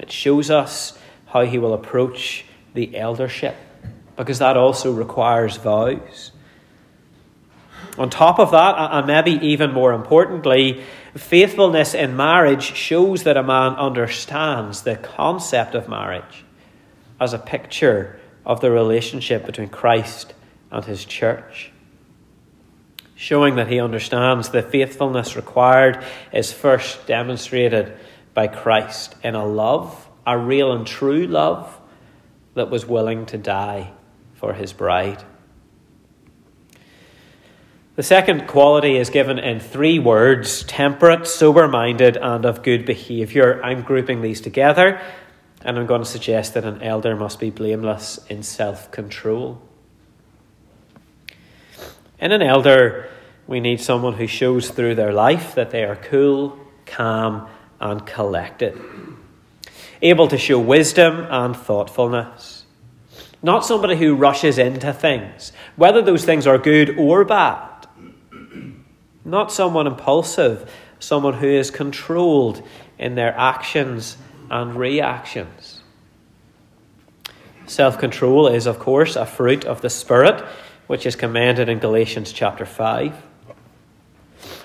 It 0.00 0.10
shows 0.10 0.50
us 0.50 0.98
how 1.26 1.42
he 1.42 1.58
will 1.58 1.74
approach 1.74 2.44
the 2.74 2.96
eldership 2.96 3.56
because 4.16 4.38
that 4.38 4.56
also 4.56 4.92
requires 4.92 5.56
vows. 5.56 6.32
On 7.98 8.08
top 8.08 8.38
of 8.38 8.50
that, 8.50 8.74
and 8.78 9.06
maybe 9.06 9.32
even 9.46 9.72
more 9.72 9.92
importantly, 9.92 10.82
faithfulness 11.16 11.94
in 11.94 12.16
marriage 12.16 12.74
shows 12.74 13.24
that 13.24 13.36
a 13.36 13.42
man 13.42 13.72
understands 13.74 14.82
the 14.82 14.96
concept 14.96 15.74
of 15.74 15.88
marriage 15.88 16.44
as 17.20 17.34
a 17.34 17.38
picture 17.38 18.18
of 18.46 18.60
the 18.60 18.70
relationship 18.70 19.44
between 19.44 19.68
Christ 19.68 20.34
and 20.70 20.84
his 20.84 21.04
church. 21.04 21.70
Showing 23.14 23.56
that 23.56 23.68
he 23.68 23.78
understands 23.78 24.48
the 24.48 24.62
faithfulness 24.62 25.36
required 25.36 26.02
is 26.32 26.52
first 26.52 27.06
demonstrated 27.06 27.94
by 28.32 28.46
Christ 28.46 29.14
in 29.22 29.34
a 29.34 29.44
love, 29.44 30.08
a 30.26 30.38
real 30.38 30.72
and 30.72 30.86
true 30.86 31.26
love, 31.26 31.78
that 32.54 32.70
was 32.70 32.86
willing 32.86 33.26
to 33.26 33.38
die 33.38 33.92
for 34.34 34.54
his 34.54 34.72
bride. 34.72 35.22
The 37.96 38.02
second 38.02 38.46
quality 38.46 38.96
is 38.96 39.10
given 39.10 39.38
in 39.38 39.60
three 39.60 39.98
words 39.98 40.62
temperate, 40.64 41.26
sober 41.26 41.68
minded, 41.68 42.16
and 42.16 42.46
of 42.46 42.62
good 42.62 42.86
behaviour. 42.86 43.62
I'm 43.62 43.82
grouping 43.82 44.22
these 44.22 44.40
together, 44.40 45.02
and 45.64 45.78
I'm 45.78 45.86
going 45.86 46.02
to 46.02 46.08
suggest 46.08 46.54
that 46.54 46.64
an 46.64 46.82
elder 46.82 47.16
must 47.16 47.38
be 47.38 47.50
blameless 47.50 48.18
in 48.28 48.42
self 48.42 48.90
control. 48.90 49.60
In 52.18 52.32
an 52.32 52.42
elder, 52.42 53.08
we 53.46 53.60
need 53.60 53.80
someone 53.80 54.14
who 54.14 54.26
shows 54.26 54.70
through 54.70 54.94
their 54.94 55.12
life 55.12 55.54
that 55.54 55.70
they 55.70 55.84
are 55.84 55.96
cool, 55.96 56.58
calm, 56.86 57.48
and 57.80 58.04
collected, 58.06 58.78
able 60.02 60.28
to 60.28 60.38
show 60.38 60.58
wisdom 60.58 61.26
and 61.30 61.56
thoughtfulness 61.56 62.60
not 63.42 63.64
somebody 63.64 63.96
who 63.96 64.14
rushes 64.14 64.58
into 64.58 64.92
things, 64.92 65.52
whether 65.76 66.02
those 66.02 66.24
things 66.24 66.46
are 66.46 66.58
good 66.58 66.98
or 66.98 67.24
bad. 67.24 67.86
Not 69.24 69.52
someone 69.52 69.86
impulsive, 69.86 70.70
someone 70.98 71.34
who 71.34 71.46
is 71.46 71.70
controlled 71.70 72.66
in 72.98 73.14
their 73.14 73.34
actions 73.36 74.16
and 74.50 74.74
reactions. 74.74 75.82
Self 77.66 77.98
control 77.98 78.48
is, 78.48 78.66
of 78.66 78.80
course, 78.80 79.14
a 79.14 79.24
fruit 79.24 79.64
of 79.64 79.80
the 79.80 79.90
Spirit, 79.90 80.44
which 80.88 81.06
is 81.06 81.14
commanded 81.14 81.68
in 81.68 81.78
Galatians 81.78 82.32
chapter 82.32 82.66
5. 82.66 83.14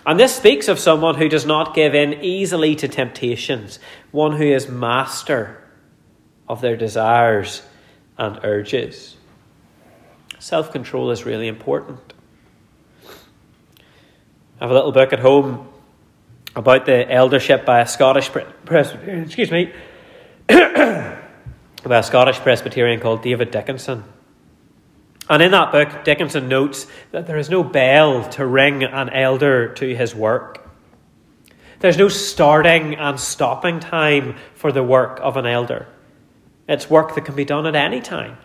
And 0.07 0.19
this 0.19 0.35
speaks 0.35 0.67
of 0.67 0.79
someone 0.79 1.15
who 1.15 1.29
does 1.29 1.45
not 1.45 1.75
give 1.75 1.93
in 1.93 2.13
easily 2.23 2.75
to 2.75 2.87
temptations, 2.87 3.79
one 4.11 4.33
who 4.33 4.45
is 4.45 4.67
master 4.67 5.63
of 6.47 6.61
their 6.61 6.75
desires 6.75 7.61
and 8.17 8.39
urges. 8.43 9.17
Self 10.39 10.71
control 10.71 11.11
is 11.11 11.25
really 11.25 11.47
important. 11.47 12.13
I 14.59 14.63
have 14.63 14.71
a 14.71 14.73
little 14.73 14.91
book 14.91 15.11
at 15.13 15.19
home 15.19 15.67
about 16.55 16.85
the 16.85 17.11
eldership 17.11 17.65
by 17.65 17.81
a 17.81 17.87
Scottish 17.87 18.29
Presbyterian, 18.65 19.23
excuse 19.23 19.51
me, 19.51 19.73
by 20.47 21.17
a 21.83 22.03
Scottish 22.03 22.37
Presbyterian 22.39 22.99
called 22.99 23.21
David 23.21 23.51
Dickinson. 23.51 24.03
And 25.29 25.41
in 25.41 25.51
that 25.51 25.71
book, 25.71 26.03
Dickinson 26.03 26.47
notes 26.47 26.87
that 27.11 27.25
there 27.27 27.37
is 27.37 27.49
no 27.49 27.63
bell 27.63 28.29
to 28.29 28.45
ring 28.45 28.83
an 28.83 29.09
elder 29.09 29.73
to 29.73 29.95
his 29.95 30.13
work. 30.13 30.69
There's 31.79 31.97
no 31.97 32.09
starting 32.09 32.95
and 32.95 33.19
stopping 33.19 33.79
time 33.79 34.35
for 34.53 34.71
the 34.71 34.83
work 34.83 35.19
of 35.21 35.35
an 35.37 35.45
elder. 35.45 35.87
It's 36.67 36.89
work 36.89 37.15
that 37.15 37.25
can 37.25 37.35
be 37.35 37.45
done 37.45 37.65
at 37.65 37.75
any 37.75 38.01
time. 38.01 38.37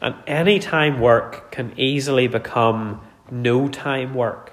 And 0.00 0.14
any 0.26 0.60
time 0.60 1.00
work 1.00 1.50
can 1.50 1.74
easily 1.76 2.28
become 2.28 3.00
no 3.30 3.68
time 3.68 4.14
work. 4.14 4.52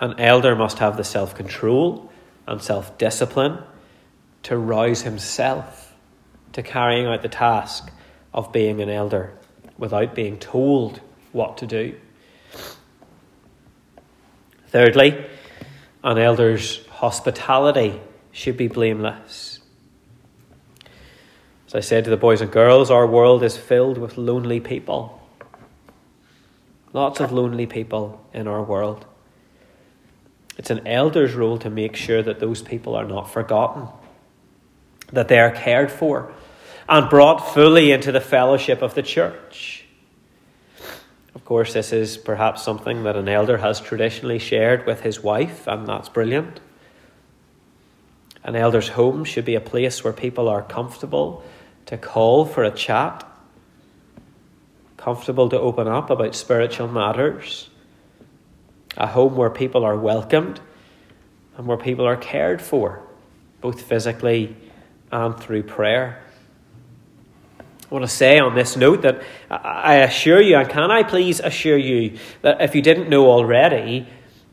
An 0.00 0.18
elder 0.18 0.54
must 0.54 0.78
have 0.78 0.96
the 0.96 1.04
self 1.04 1.34
control 1.34 2.10
and 2.46 2.62
self 2.62 2.96
discipline 2.98 3.62
to 4.44 4.56
rouse 4.56 5.02
himself 5.02 5.94
to 6.52 6.62
carrying 6.62 7.06
out 7.06 7.22
the 7.22 7.28
task 7.28 7.90
of 8.32 8.52
being 8.52 8.80
an 8.80 8.88
elder 8.88 9.34
without 9.76 10.14
being 10.14 10.38
told 10.38 11.00
what 11.32 11.58
to 11.58 11.66
do. 11.66 11.94
Thirdly, 14.68 15.24
an 16.04 16.18
elder's 16.18 16.86
hospitality 16.88 18.00
should 18.32 18.56
be 18.56 18.68
blameless. 18.68 19.60
As 21.66 21.74
I 21.74 21.80
said 21.80 22.04
to 22.04 22.10
the 22.10 22.16
boys 22.16 22.40
and 22.40 22.50
girls, 22.50 22.90
our 22.90 23.06
world 23.06 23.42
is 23.42 23.56
filled 23.56 23.98
with 23.98 24.16
lonely 24.16 24.60
people. 24.60 25.20
Lots 26.92 27.20
of 27.20 27.32
lonely 27.32 27.66
people 27.66 28.24
in 28.32 28.46
our 28.46 28.62
world. 28.62 29.04
It's 30.58 30.70
an 30.70 30.86
elder's 30.86 31.34
role 31.34 31.56
to 31.58 31.70
make 31.70 31.94
sure 31.94 32.22
that 32.22 32.40
those 32.40 32.60
people 32.62 32.96
are 32.96 33.04
not 33.04 33.30
forgotten, 33.30 33.88
that 35.12 35.28
they 35.28 35.38
are 35.38 35.52
cared 35.52 35.90
for, 35.90 36.32
and 36.88 37.08
brought 37.08 37.54
fully 37.54 37.92
into 37.92 38.10
the 38.10 38.20
fellowship 38.20 38.82
of 38.82 38.94
the 38.94 39.02
church. 39.02 39.84
Of 41.34 41.44
course, 41.44 41.72
this 41.72 41.92
is 41.92 42.16
perhaps 42.16 42.62
something 42.62 43.04
that 43.04 43.14
an 43.14 43.28
elder 43.28 43.58
has 43.58 43.80
traditionally 43.80 44.40
shared 44.40 44.84
with 44.84 45.02
his 45.02 45.22
wife, 45.22 45.68
and 45.68 45.86
that's 45.86 46.08
brilliant. 46.08 46.60
An 48.42 48.56
elder's 48.56 48.88
home 48.88 49.24
should 49.24 49.44
be 49.44 49.54
a 49.54 49.60
place 49.60 50.02
where 50.02 50.12
people 50.12 50.48
are 50.48 50.62
comfortable 50.62 51.44
to 51.86 51.96
call 51.96 52.44
for 52.44 52.64
a 52.64 52.70
chat, 52.70 53.24
comfortable 54.96 55.48
to 55.50 55.60
open 55.60 55.86
up 55.86 56.10
about 56.10 56.34
spiritual 56.34 56.88
matters, 56.88 57.70
a 58.98 59.06
home 59.06 59.36
where 59.36 59.48
people 59.48 59.84
are 59.84 59.96
welcomed 59.96 60.60
and 61.56 61.66
where 61.66 61.78
people 61.78 62.04
are 62.04 62.16
cared 62.16 62.60
for, 62.60 63.02
both 63.60 63.80
physically 63.80 64.56
and 65.10 65.38
through 65.38 65.62
prayer. 65.62 66.22
I 67.58 67.94
want 67.94 68.04
to 68.04 68.10
say 68.10 68.38
on 68.38 68.54
this 68.54 68.76
note 68.76 69.02
that 69.02 69.22
I 69.50 69.96
assure 69.96 70.42
you, 70.42 70.56
and 70.56 70.68
can 70.68 70.90
I 70.90 71.04
please 71.04 71.40
assure 71.40 71.78
you, 71.78 72.18
that 72.42 72.60
if 72.60 72.74
you 72.74 72.82
didn't 72.82 73.08
know 73.08 73.30
already, 73.30 74.06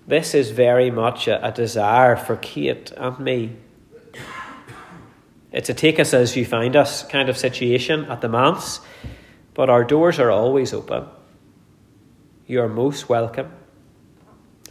this 0.08 0.34
is 0.34 0.52
very 0.52 0.90
much 0.90 1.28
a, 1.28 1.46
a 1.46 1.52
desire 1.52 2.16
for 2.16 2.38
Kate 2.38 2.92
and 2.96 3.20
me. 3.20 3.58
It's 5.52 5.70
a 5.70 5.74
take 5.74 6.00
us 6.00 6.14
as 6.14 6.36
you 6.36 6.46
find 6.46 6.76
us 6.76 7.06
kind 7.08 7.30
of 7.30 7.38
situation 7.38 8.06
at 8.06 8.22
the 8.22 8.30
manse, 8.30 8.80
but 9.54 9.70
our 9.70 9.84
doors 9.84 10.20
are 10.20 10.32
always 10.32 10.74
open. 10.74 11.06
You 12.46 12.62
are 12.62 12.70
most 12.70 13.10
welcome. 13.10 13.52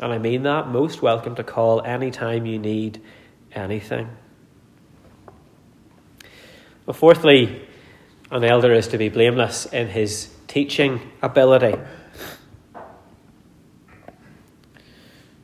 And 0.01 0.13
I 0.13 0.19
mean 0.19 0.43
that, 0.43 0.69
most 0.69 1.03
welcome 1.03 1.37
to 1.37 1.45
call 1.45 1.81
anytime 1.83 2.47
you 2.47 2.59
need 2.59 3.01
anything. 3.53 4.09
Fourthly, 6.93 7.63
an 8.31 8.45
elder 8.45 8.73
is 8.73 8.89
to 8.89 8.99
be 8.99 9.09
blameless 9.09 9.67
in 9.67 9.89
his 9.89 10.35
teaching 10.49 11.01
ability, 11.23 11.79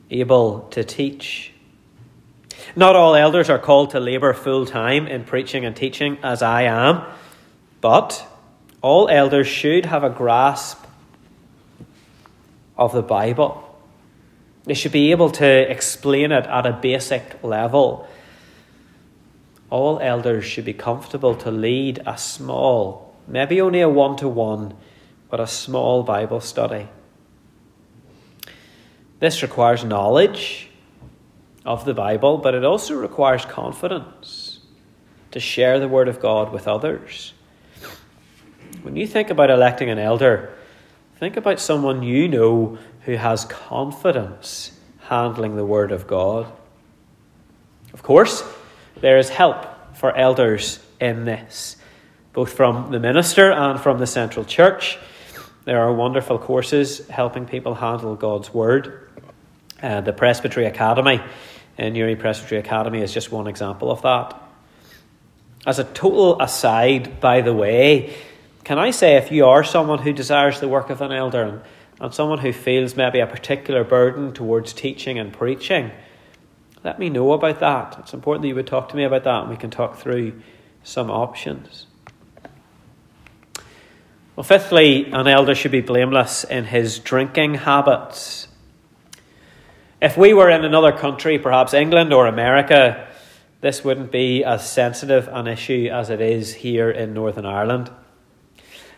able 0.09 0.61
to 0.71 0.83
teach. 0.83 1.53
Not 2.75 2.95
all 2.95 3.15
elders 3.15 3.49
are 3.49 3.57
called 3.57 3.91
to 3.91 3.99
labour 3.99 4.33
full 4.33 4.65
time 4.65 5.07
in 5.07 5.23
preaching 5.23 5.65
and 5.65 5.75
teaching, 5.75 6.17
as 6.21 6.41
I 6.41 6.63
am, 6.63 7.03
but 7.79 8.27
all 8.81 9.07
elders 9.09 9.47
should 9.47 9.85
have 9.85 10.03
a 10.03 10.09
grasp 10.09 10.83
of 12.77 12.91
the 12.91 13.01
Bible. 13.01 13.70
They 14.65 14.73
should 14.73 14.91
be 14.91 15.11
able 15.11 15.31
to 15.31 15.45
explain 15.45 16.31
it 16.31 16.45
at 16.45 16.65
a 16.65 16.73
basic 16.73 17.43
level 17.43 18.07
all 19.71 19.99
elders 19.99 20.43
should 20.43 20.65
be 20.65 20.73
comfortable 20.73 21.33
to 21.33 21.49
lead 21.49 22.03
a 22.05 22.17
small, 22.17 23.15
maybe 23.25 23.59
only 23.61 23.79
a 23.79 23.89
one 23.89 24.17
to 24.17 24.27
one, 24.27 24.75
but 25.29 25.39
a 25.39 25.47
small 25.47 26.03
Bible 26.03 26.41
study. 26.41 26.87
This 29.19 29.41
requires 29.41 29.85
knowledge 29.85 30.69
of 31.65 31.85
the 31.85 31.93
Bible, 31.93 32.37
but 32.37 32.53
it 32.53 32.65
also 32.65 32.95
requires 32.95 33.45
confidence 33.45 34.59
to 35.31 35.39
share 35.39 35.79
the 35.79 35.87
Word 35.87 36.09
of 36.09 36.19
God 36.19 36.51
with 36.51 36.67
others. 36.67 37.33
When 38.81 38.97
you 38.97 39.07
think 39.07 39.29
about 39.29 39.49
electing 39.49 39.89
an 39.89 39.99
elder, 39.99 40.53
think 41.17 41.37
about 41.37 41.61
someone 41.61 42.03
you 42.03 42.27
know 42.27 42.77
who 43.05 43.15
has 43.15 43.45
confidence 43.45 44.71
handling 45.01 45.55
the 45.55 45.65
Word 45.65 45.91
of 45.91 46.07
God. 46.07 46.51
Of 47.93 48.03
course, 48.03 48.43
there 49.01 49.17
is 49.17 49.29
help 49.29 49.95
for 49.95 50.15
elders 50.15 50.79
in 50.99 51.25
this, 51.25 51.75
both 52.33 52.53
from 52.53 52.91
the 52.91 52.99
minister 52.99 53.51
and 53.51 53.79
from 53.79 53.99
the 53.99 54.07
central 54.07 54.45
church. 54.45 54.97
There 55.65 55.79
are 55.79 55.93
wonderful 55.93 56.39
courses 56.39 57.07
helping 57.07 57.45
people 57.45 57.75
handle 57.75 58.15
God's 58.15 58.53
Word. 58.53 59.09
Uh, 59.81 60.01
the 60.01 60.13
Presbytery 60.13 60.65
Academy, 60.65 61.21
uh, 61.77 61.89
Newry 61.89 62.15
Presbytery 62.15 62.59
Academy, 62.59 63.01
is 63.01 63.13
just 63.13 63.31
one 63.31 63.47
example 63.47 63.91
of 63.91 64.01
that. 64.03 64.39
As 65.65 65.79
a 65.79 65.83
total 65.83 66.41
aside, 66.41 67.19
by 67.19 67.41
the 67.41 67.53
way, 67.53 68.15
can 68.63 68.79
I 68.79 68.91
say 68.91 69.17
if 69.17 69.31
you 69.31 69.45
are 69.45 69.63
someone 69.63 69.99
who 69.99 70.13
desires 70.13 70.59
the 70.59 70.67
work 70.67 70.89
of 70.89 71.01
an 71.01 71.11
elder 71.11 71.61
and, 72.01 72.13
someone 72.13 72.39
who 72.39 72.51
feels 72.51 72.97
maybe 72.97 73.19
a 73.19 73.27
particular 73.27 73.83
burden 73.83 74.33
towards 74.33 74.73
teaching 74.73 75.19
and 75.19 75.31
preaching, 75.31 75.91
let 76.83 76.97
me 76.97 77.09
know 77.09 77.31
about 77.31 77.59
that. 77.59 77.95
It's 77.99 78.13
important 78.13 78.41
that 78.41 78.47
you 78.47 78.55
would 78.55 78.67
talk 78.67 78.89
to 78.89 78.95
me 78.95 79.03
about 79.03 79.23
that 79.23 79.41
and 79.41 79.49
we 79.49 79.55
can 79.55 79.69
talk 79.69 79.97
through 79.97 80.41
some 80.83 81.11
options. 81.11 81.85
Well, 84.35 84.43
fifthly, 84.43 85.11
an 85.11 85.27
elder 85.27 85.53
should 85.53 85.71
be 85.71 85.81
blameless 85.81 86.43
in 86.43 86.65
his 86.65 86.97
drinking 86.97 87.55
habits. 87.55 88.47
If 90.01 90.17
we 90.17 90.33
were 90.33 90.49
in 90.49 90.65
another 90.65 90.91
country, 90.91 91.37
perhaps 91.37 91.75
England 91.75 92.11
or 92.11 92.25
America, 92.25 93.07
this 93.59 93.83
wouldn't 93.83 94.11
be 94.11 94.43
as 94.43 94.67
sensitive 94.67 95.27
an 95.27 95.45
issue 95.45 95.89
as 95.93 96.09
it 96.09 96.19
is 96.19 96.55
here 96.55 96.89
in 96.89 97.13
Northern 97.13 97.45
Ireland. 97.45 97.91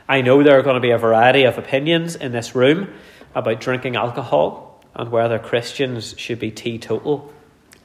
I 0.07 0.21
know 0.21 0.43
there 0.43 0.59
are 0.59 0.61
going 0.61 0.75
to 0.75 0.81
be 0.81 0.91
a 0.91 0.97
variety 0.97 1.43
of 1.43 1.57
opinions 1.57 2.15
in 2.15 2.31
this 2.31 2.55
room 2.55 2.93
about 3.35 3.61
drinking 3.61 3.95
alcohol 3.95 4.83
and 4.93 5.09
whether 5.09 5.39
Christians 5.39 6.13
should 6.17 6.39
be 6.39 6.51
teetotal. 6.51 7.33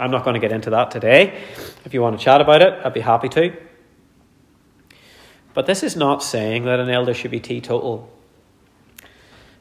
I'm 0.00 0.10
not 0.10 0.24
going 0.24 0.34
to 0.34 0.40
get 0.40 0.52
into 0.52 0.70
that 0.70 0.90
today. 0.90 1.42
If 1.84 1.94
you 1.94 2.02
want 2.02 2.18
to 2.18 2.24
chat 2.24 2.40
about 2.40 2.62
it, 2.62 2.74
I'd 2.84 2.94
be 2.94 3.00
happy 3.00 3.28
to. 3.30 3.56
But 5.54 5.66
this 5.66 5.82
is 5.82 5.96
not 5.96 6.22
saying 6.22 6.64
that 6.64 6.78
an 6.78 6.90
elder 6.90 7.14
should 7.14 7.30
be 7.30 7.40
teetotal. 7.40 8.10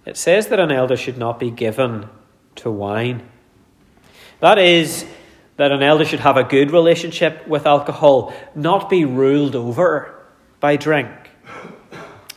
It 0.06 0.18
says 0.18 0.48
that 0.48 0.60
an 0.60 0.72
elder 0.72 0.98
should 0.98 1.18
not 1.18 1.40
be 1.40 1.52
given 1.52 2.08
to 2.56 2.72
wine. 2.72 3.28
That 4.40 4.58
is, 4.58 5.06
that 5.58 5.72
an 5.72 5.82
elder 5.82 6.06
should 6.06 6.20
have 6.20 6.38
a 6.38 6.44
good 6.44 6.72
relationship 6.72 7.48
with 7.48 7.66
alcohol, 7.66 8.34
not 8.56 8.90
be 8.90 9.06
ruled 9.06 9.56
over 9.56 10.24
by 10.60 10.76
drink. 10.76 11.10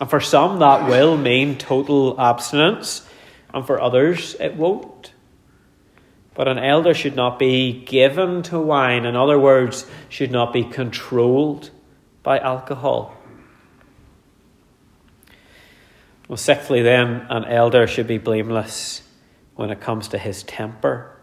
And 0.00 0.08
for 0.08 0.20
some, 0.20 0.60
that 0.60 0.88
will 0.88 1.16
mean 1.18 1.58
total 1.58 2.18
abstinence, 2.18 3.06
and 3.52 3.66
for 3.66 3.80
others, 3.80 4.34
it 4.40 4.56
won't. 4.56 5.12
But 6.34 6.48
an 6.48 6.58
elder 6.58 6.94
should 6.94 7.14
not 7.14 7.38
be 7.38 7.84
given 7.84 8.42
to 8.44 8.58
wine, 8.58 9.04
in 9.04 9.14
other 9.14 9.38
words, 9.38 9.86
should 10.08 10.30
not 10.30 10.54
be 10.54 10.64
controlled 10.64 11.70
by 12.22 12.38
alcohol. 12.38 13.14
Well, 16.28 16.38
sixthly, 16.38 16.80
then, 16.80 17.26
an 17.28 17.44
elder 17.44 17.86
should 17.86 18.06
be 18.06 18.18
blameless 18.18 19.02
when 19.56 19.70
it 19.70 19.80
comes 19.80 20.08
to 20.08 20.18
his 20.18 20.42
temper. 20.44 21.14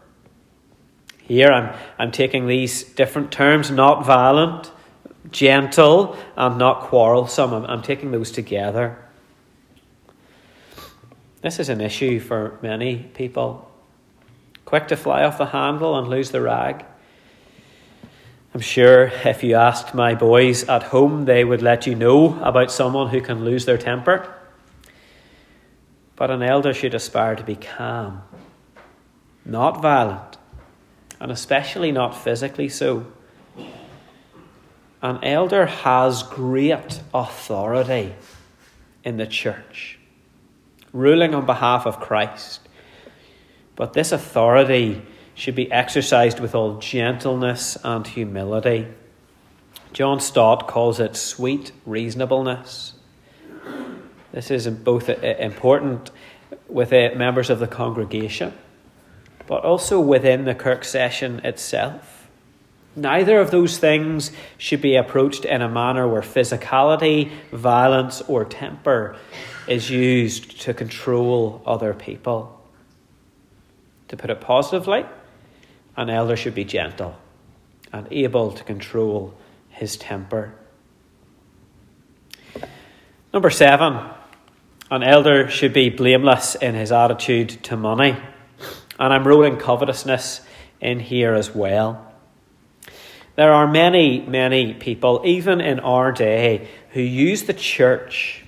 Here 1.22 1.48
I'm, 1.48 1.76
I'm 1.98 2.12
taking 2.12 2.46
these 2.46 2.84
different 2.84 3.32
terms 3.32 3.70
not 3.70 4.04
violent, 4.04 4.70
gentle, 5.30 6.16
and 6.36 6.58
not 6.58 6.82
quarrelsome. 6.82 7.52
I'm, 7.52 7.64
I'm 7.64 7.82
taking 7.82 8.10
those 8.10 8.30
together. 8.30 8.98
This 11.40 11.58
is 11.60 11.68
an 11.68 11.80
issue 11.80 12.18
for 12.18 12.58
many 12.62 12.96
people 13.14 13.70
quick 14.64 14.88
to 14.88 14.96
fly 14.96 15.24
off 15.24 15.38
the 15.38 15.46
handle 15.46 15.96
and 15.96 16.08
lose 16.08 16.30
the 16.30 16.42
rag. 16.42 16.84
I'm 18.52 18.60
sure 18.60 19.10
if 19.24 19.42
you 19.42 19.54
asked 19.54 19.94
my 19.94 20.14
boys 20.14 20.64
at 20.64 20.82
home, 20.82 21.24
they 21.24 21.44
would 21.44 21.62
let 21.62 21.86
you 21.86 21.94
know 21.94 22.38
about 22.42 22.70
someone 22.70 23.08
who 23.08 23.20
can 23.20 23.44
lose 23.44 23.64
their 23.64 23.78
temper. 23.78 24.34
But 26.16 26.30
an 26.30 26.42
elder 26.42 26.74
should 26.74 26.94
aspire 26.94 27.36
to 27.36 27.44
be 27.44 27.56
calm, 27.56 28.22
not 29.44 29.80
violent, 29.80 30.36
and 31.20 31.30
especially 31.30 31.92
not 31.92 32.16
physically 32.16 32.68
so. 32.68 33.06
An 35.00 35.22
elder 35.22 35.66
has 35.66 36.24
great 36.24 37.00
authority 37.14 38.14
in 39.04 39.16
the 39.16 39.26
church, 39.26 39.98
ruling 40.92 41.34
on 41.34 41.46
behalf 41.46 41.86
of 41.86 42.00
Christ. 42.00 42.68
But 43.76 43.92
this 43.92 44.10
authority 44.10 45.02
should 45.34 45.54
be 45.54 45.70
exercised 45.70 46.40
with 46.40 46.52
all 46.52 46.78
gentleness 46.78 47.78
and 47.84 48.04
humility. 48.04 48.88
John 49.92 50.18
Stott 50.18 50.66
calls 50.66 50.98
it 50.98 51.14
sweet 51.14 51.70
reasonableness. 51.86 52.94
This 54.32 54.50
is 54.50 54.66
both 54.66 55.08
important 55.08 56.10
with 56.66 56.90
members 56.90 57.50
of 57.50 57.60
the 57.60 57.68
congregation, 57.68 58.52
but 59.46 59.64
also 59.64 60.00
within 60.00 60.44
the 60.44 60.56
kirk 60.56 60.84
session 60.84 61.40
itself. 61.44 62.17
Neither 62.98 63.38
of 63.38 63.52
those 63.52 63.78
things 63.78 64.32
should 64.56 64.82
be 64.82 64.96
approached 64.96 65.44
in 65.44 65.62
a 65.62 65.68
manner 65.68 66.08
where 66.08 66.20
physicality, 66.20 67.30
violence, 67.52 68.22
or 68.22 68.44
temper 68.44 69.16
is 69.68 69.88
used 69.88 70.60
to 70.62 70.74
control 70.74 71.62
other 71.64 71.94
people. 71.94 72.60
To 74.08 74.16
put 74.16 74.30
it 74.30 74.40
positively, 74.40 75.06
an 75.96 76.10
elder 76.10 76.36
should 76.36 76.56
be 76.56 76.64
gentle 76.64 77.16
and 77.92 78.08
able 78.10 78.50
to 78.50 78.64
control 78.64 79.32
his 79.68 79.96
temper. 79.96 80.54
Number 83.32 83.50
seven, 83.50 84.10
an 84.90 85.02
elder 85.04 85.48
should 85.48 85.72
be 85.72 85.88
blameless 85.88 86.56
in 86.56 86.74
his 86.74 86.90
attitude 86.90 87.50
to 87.64 87.76
money. 87.76 88.16
And 88.98 89.12
I'm 89.14 89.28
rolling 89.28 89.56
covetousness 89.56 90.40
in 90.80 90.98
here 90.98 91.34
as 91.34 91.54
well. 91.54 92.07
There 93.38 93.52
are 93.52 93.68
many, 93.68 94.18
many 94.22 94.74
people, 94.74 95.22
even 95.24 95.60
in 95.60 95.78
our 95.78 96.10
day, 96.10 96.66
who 96.90 97.00
use 97.00 97.44
the 97.44 97.52
church 97.52 98.42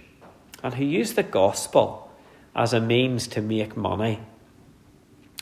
and 0.64 0.74
who 0.74 0.84
use 0.84 1.12
the 1.12 1.22
gospel 1.22 2.10
as 2.56 2.72
a 2.72 2.80
means 2.80 3.28
to 3.28 3.40
make 3.40 3.76
money. 3.76 4.18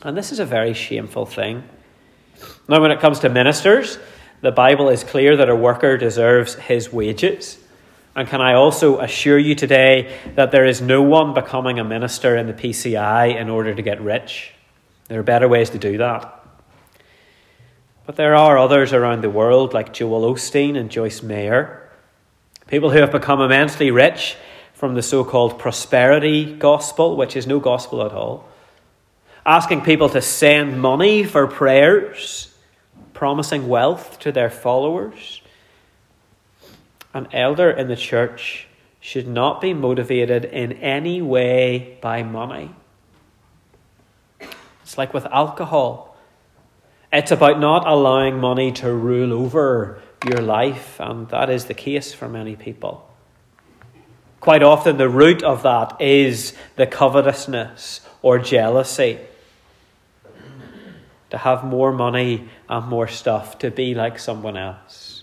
And 0.02 0.14
this 0.14 0.32
is 0.32 0.38
a 0.38 0.44
very 0.44 0.74
shameful 0.74 1.24
thing. 1.24 1.64
Now, 2.68 2.82
when 2.82 2.90
it 2.90 3.00
comes 3.00 3.20
to 3.20 3.30
ministers, 3.30 3.96
the 4.42 4.50
Bible 4.50 4.90
is 4.90 5.02
clear 5.02 5.34
that 5.38 5.48
a 5.48 5.56
worker 5.56 5.96
deserves 5.96 6.56
his 6.56 6.92
wages. 6.92 7.56
And 8.14 8.28
can 8.28 8.42
I 8.42 8.52
also 8.52 9.00
assure 9.00 9.38
you 9.38 9.54
today 9.54 10.14
that 10.34 10.50
there 10.50 10.66
is 10.66 10.82
no 10.82 11.00
one 11.00 11.32
becoming 11.32 11.78
a 11.78 11.84
minister 11.84 12.36
in 12.36 12.48
the 12.48 12.52
PCI 12.52 13.34
in 13.34 13.48
order 13.48 13.74
to 13.74 13.80
get 13.80 13.98
rich? 14.02 14.52
There 15.08 15.18
are 15.18 15.22
better 15.22 15.48
ways 15.48 15.70
to 15.70 15.78
do 15.78 15.96
that. 15.96 16.37
But 18.08 18.16
there 18.16 18.34
are 18.34 18.56
others 18.56 18.94
around 18.94 19.20
the 19.20 19.28
world, 19.28 19.74
like 19.74 19.92
Joel 19.92 20.32
Osteen 20.32 20.78
and 20.78 20.90
Joyce 20.90 21.22
Meyer, 21.22 21.86
people 22.66 22.88
who 22.90 23.00
have 23.00 23.12
become 23.12 23.38
immensely 23.42 23.90
rich 23.90 24.34
from 24.72 24.94
the 24.94 25.02
so 25.02 25.24
called 25.24 25.58
prosperity 25.58 26.56
gospel, 26.56 27.18
which 27.18 27.36
is 27.36 27.46
no 27.46 27.60
gospel 27.60 28.02
at 28.02 28.12
all, 28.12 28.48
asking 29.44 29.82
people 29.82 30.08
to 30.08 30.22
send 30.22 30.80
money 30.80 31.22
for 31.22 31.46
prayers 31.46 32.54
promising 33.12 33.68
wealth 33.68 34.18
to 34.20 34.32
their 34.32 34.48
followers. 34.48 35.42
An 37.12 37.28
elder 37.30 37.70
in 37.70 37.88
the 37.88 37.96
church 37.96 38.68
should 39.00 39.28
not 39.28 39.60
be 39.60 39.74
motivated 39.74 40.46
in 40.46 40.72
any 40.72 41.20
way 41.20 41.98
by 42.00 42.22
money. 42.22 42.74
It's 44.82 44.96
like 44.96 45.12
with 45.12 45.26
alcohol. 45.26 46.07
It's 47.12 47.30
about 47.30 47.58
not 47.58 47.86
allowing 47.86 48.38
money 48.38 48.70
to 48.72 48.92
rule 48.92 49.32
over 49.32 50.02
your 50.26 50.42
life, 50.42 51.00
and 51.00 51.28
that 51.28 51.48
is 51.48 51.64
the 51.64 51.74
case 51.74 52.12
for 52.12 52.28
many 52.28 52.54
people. 52.54 53.08
Quite 54.40 54.62
often, 54.62 54.98
the 54.98 55.08
root 55.08 55.42
of 55.42 55.62
that 55.62 56.00
is 56.00 56.54
the 56.76 56.86
covetousness 56.86 58.00
or 58.22 58.38
jealousy 58.38 59.18
to 61.30 61.38
have 61.38 61.64
more 61.64 61.92
money 61.92 62.48
and 62.68 62.86
more 62.86 63.08
stuff, 63.08 63.58
to 63.58 63.70
be 63.70 63.94
like 63.94 64.18
someone 64.18 64.56
else. 64.56 65.22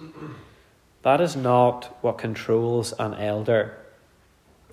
That 1.03 1.21
is 1.21 1.35
not 1.35 1.97
what 2.01 2.17
controls 2.17 2.93
an 2.93 3.13
elder. 3.15 3.77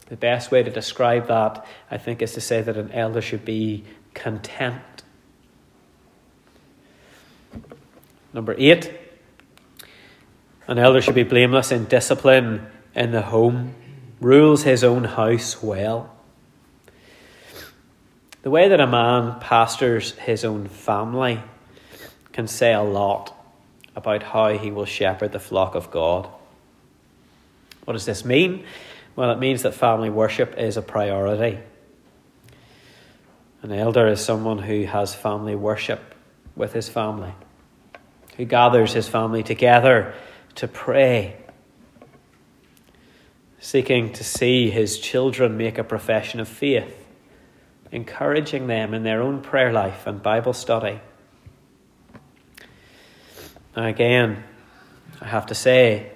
The 0.07 0.17
best 0.17 0.51
way 0.51 0.63
to 0.63 0.71
describe 0.71 1.29
that, 1.29 1.65
I 1.91 1.99
think, 1.99 2.23
is 2.23 2.33
to 2.35 2.41
say 2.41 2.63
that 2.63 2.77
an 2.77 2.91
elder 2.93 3.23
should 3.23 3.45
be 3.45 3.85
content. 4.15 5.02
Number 8.33 8.55
eight, 8.57 8.91
an 10.67 10.79
elder 10.79 11.03
should 11.03 11.15
be 11.15 11.23
blameless 11.23 11.73
in 11.73 11.85
discipline 11.85 12.67
in 12.95 13.13
the 13.13 13.23
home, 13.23 13.75
rules 14.21 14.63
his 14.63 14.85
own 14.85 15.05
house 15.05 15.63
well. 15.63 16.15
The 18.43 18.51
way 18.51 18.69
that 18.69 18.81
a 18.81 18.87
man 18.87 19.39
pastors 19.41 20.13
his 20.13 20.45
own 20.45 20.67
family 20.69 21.41
can 22.33 22.49
say 22.49 22.73
a 22.73 22.83
lot 22.83 23.37
about 23.95 24.23
how 24.23 24.57
he 24.57 24.71
will 24.71 24.85
shepherd 24.85 25.33
the 25.33 25.39
flock 25.39 25.75
of 25.75 25.91
God. 25.91 26.29
What 27.85 27.93
does 27.93 28.07
this 28.07 28.25
mean? 28.25 28.65
Well, 29.15 29.31
it 29.31 29.39
means 29.39 29.63
that 29.63 29.75
family 29.75 30.11
worship 30.11 30.57
is 30.57 30.77
a 30.77 30.83
priority. 30.83 31.59
An 33.63 33.71
elder 33.71 34.09
is 34.09 34.25
someone 34.25 34.59
who 34.59 34.85
has 34.85 35.15
family 35.15 35.55
worship 35.55 36.15
with 36.57 36.73
his 36.73 36.89
family, 36.89 37.33
who 38.37 38.45
gathers 38.45 38.93
his 38.93 39.09
family 39.09 39.43
together 39.43 40.15
to 40.57 40.69
pray, 40.69 41.37
seeking 43.61 44.13
to 44.13 44.25
see 44.25 44.71
his 44.71 44.99
children 44.99 45.57
make 45.57 45.79
a 45.79 45.85
profession 45.85 46.41
of 46.41 46.49
faith 46.49 47.03
encouraging 47.93 48.67
them 48.67 48.95
in 48.95 49.03
their 49.03 49.23
own 49.23 49.43
prayer 49.43 49.71
life 49.71 50.07
and 50.07 50.23
Bible 50.23 50.55
study. 50.55 50.99
Now, 53.77 53.87
again, 53.87 54.43
I 55.21 55.27
have 55.27 55.47
to 55.47 55.55
say, 55.55 56.11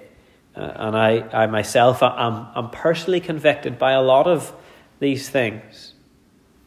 uh, 0.55 0.71
and 0.75 0.97
I, 0.97 1.19
I 1.31 1.45
myself 1.45 2.01
am 2.01 2.47
I'm 2.55 2.71
personally 2.71 3.19
convicted 3.19 3.77
by 3.77 3.91
a 3.93 4.01
lot 4.01 4.27
of 4.27 4.53
these 4.99 5.29
things. 5.29 5.93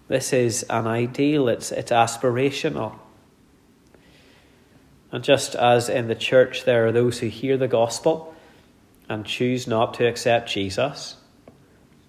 This 0.06 0.32
is 0.32 0.64
an 0.70 0.86
ideal, 0.86 1.48
it's, 1.48 1.72
it's 1.72 1.90
aspirational. 1.90 2.96
And 5.12 5.24
just 5.24 5.54
as 5.54 5.88
in 5.88 6.08
the 6.08 6.14
church 6.14 6.64
there 6.64 6.86
are 6.86 6.92
those 6.92 7.18
who 7.18 7.26
hear 7.26 7.56
the 7.56 7.68
gospel 7.68 8.34
and 9.08 9.26
choose 9.26 9.66
not 9.66 9.94
to 9.94 10.06
accept 10.06 10.48
Jesus, 10.48 11.16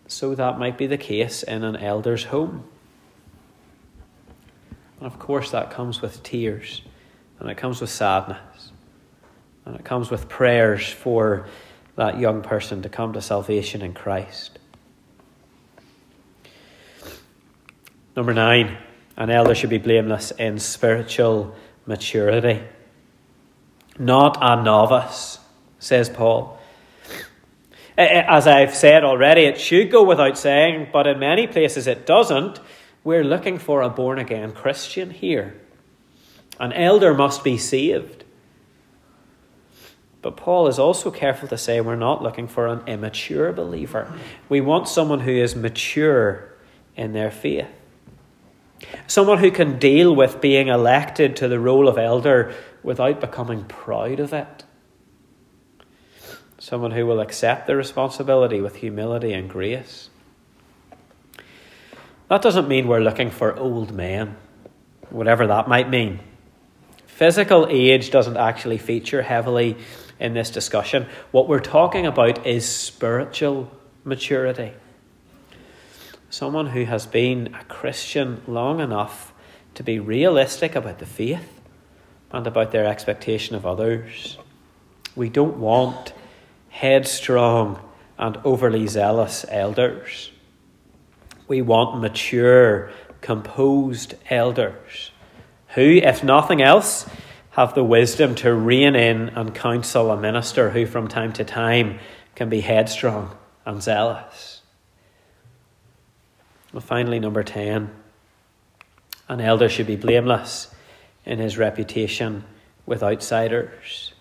so 0.07 0.35
that 0.35 0.59
might 0.59 0.77
be 0.77 0.87
the 0.87 0.97
case 0.97 1.41
in 1.41 1.63
an 1.63 1.75
elder's 1.75 2.25
home. 2.25 2.63
And 4.99 5.07
of 5.07 5.17
course, 5.17 5.49
that 5.51 5.71
comes 5.71 5.99
with 6.01 6.21
tears, 6.21 6.83
and 7.39 7.49
it 7.49 7.57
comes 7.57 7.81
with 7.81 7.89
sadness, 7.89 8.71
and 9.65 9.75
it 9.75 9.83
comes 9.83 10.11
with 10.11 10.29
prayers 10.29 10.87
for 10.87 11.47
that 11.95 12.19
young 12.19 12.43
person 12.43 12.83
to 12.83 12.89
come 12.89 13.13
to 13.13 13.21
salvation 13.21 13.81
in 13.81 13.93
Christ. 13.93 14.59
Number 18.15 18.33
nine, 18.33 18.77
an 19.17 19.31
elder 19.31 19.55
should 19.55 19.71
be 19.71 19.79
blameless 19.79 20.31
in 20.31 20.59
spiritual 20.59 21.55
maturity. 21.87 22.61
Not 24.01 24.39
a 24.41 24.63
novice, 24.63 25.37
says 25.77 26.09
Paul. 26.09 26.59
As 27.95 28.47
I've 28.47 28.73
said 28.73 29.03
already, 29.03 29.43
it 29.43 29.61
should 29.61 29.91
go 29.91 30.01
without 30.01 30.39
saying, 30.39 30.87
but 30.91 31.05
in 31.05 31.19
many 31.19 31.45
places 31.45 31.85
it 31.85 32.07
doesn't. 32.07 32.59
We're 33.03 33.23
looking 33.23 33.59
for 33.59 33.83
a 33.83 33.89
born 33.89 34.17
again 34.17 34.53
Christian 34.53 35.11
here. 35.11 35.55
An 36.59 36.73
elder 36.73 37.13
must 37.13 37.43
be 37.43 37.59
saved. 37.59 38.23
But 40.23 40.35
Paul 40.35 40.67
is 40.67 40.79
also 40.79 41.11
careful 41.11 41.47
to 41.49 41.57
say 41.57 41.79
we're 41.79 41.95
not 41.95 42.23
looking 42.23 42.47
for 42.47 42.65
an 42.65 42.81
immature 42.87 43.53
believer. 43.53 44.11
We 44.49 44.61
want 44.61 44.87
someone 44.87 45.19
who 45.19 45.31
is 45.31 45.55
mature 45.55 46.51
in 46.95 47.13
their 47.13 47.29
faith. 47.29 47.67
Someone 49.05 49.37
who 49.37 49.51
can 49.51 49.77
deal 49.77 50.15
with 50.15 50.41
being 50.41 50.69
elected 50.69 51.35
to 51.35 51.47
the 51.47 51.59
role 51.59 51.87
of 51.87 51.99
elder 51.99 52.55
without 52.83 53.21
becoming 53.21 53.65
proud 53.65 54.19
of 54.19 54.33
it. 54.33 54.63
Someone 56.59 56.91
who 56.91 57.05
will 57.05 57.19
accept 57.19 57.67
the 57.67 57.75
responsibility 57.75 58.61
with 58.61 58.77
humility 58.77 59.33
and 59.33 59.49
grace. 59.49 60.09
That 62.29 62.41
doesn't 62.41 62.67
mean 62.67 62.87
we're 62.87 62.99
looking 62.99 63.29
for 63.29 63.57
old 63.57 63.91
men, 63.91 64.37
whatever 65.09 65.47
that 65.47 65.67
might 65.67 65.89
mean. 65.89 66.19
Physical 67.07 67.67
age 67.69 68.09
doesn't 68.09 68.37
actually 68.37 68.77
feature 68.77 69.21
heavily 69.21 69.77
in 70.19 70.33
this 70.33 70.49
discussion. 70.49 71.07
What 71.31 71.47
we're 71.47 71.59
talking 71.59 72.05
about 72.05 72.45
is 72.45 72.67
spiritual 72.67 73.71
maturity. 74.03 74.73
Someone 76.29 76.67
who 76.67 76.85
has 76.85 77.05
been 77.05 77.53
a 77.53 77.63
Christian 77.65 78.41
long 78.47 78.79
enough 78.79 79.33
to 79.75 79.83
be 79.83 79.99
realistic 79.99 80.75
about 80.75 80.99
the 80.99 81.05
faith 81.05 81.60
and 82.33 82.47
about 82.47 82.71
their 82.71 82.85
expectation 82.85 83.55
of 83.55 83.65
others. 83.65 84.37
We 85.15 85.29
don't 85.29 85.57
want 85.57 86.13
headstrong 86.69 87.79
and 88.17 88.37
overly 88.43 88.87
zealous 88.87 89.45
elders. 89.49 90.31
We 91.47 91.61
want 91.61 91.99
mature, 91.99 92.91
composed 93.21 94.15
elders 94.29 95.11
who, 95.75 95.99
if 96.03 96.23
nothing 96.23 96.61
else, 96.61 97.05
have 97.51 97.75
the 97.75 97.83
wisdom 97.83 98.35
to 98.35 98.53
rein 98.53 98.95
in 98.95 99.29
and 99.29 99.53
counsel 99.53 100.11
a 100.11 100.17
minister 100.17 100.69
who, 100.69 100.85
from 100.85 101.07
time 101.07 101.33
to 101.33 101.43
time, 101.43 101.99
can 102.35 102.49
be 102.49 102.61
headstrong 102.61 103.35
and 103.65 103.81
zealous. 103.81 104.61
And 106.73 106.83
finally, 106.83 107.19
number 107.19 107.43
10 107.43 107.89
an 109.29 109.39
elder 109.39 109.69
should 109.69 109.87
be 109.87 109.95
blameless 109.95 110.73
in 111.25 111.39
his 111.39 111.57
reputation 111.57 112.43
with 112.85 113.03
outsiders. 113.03 114.13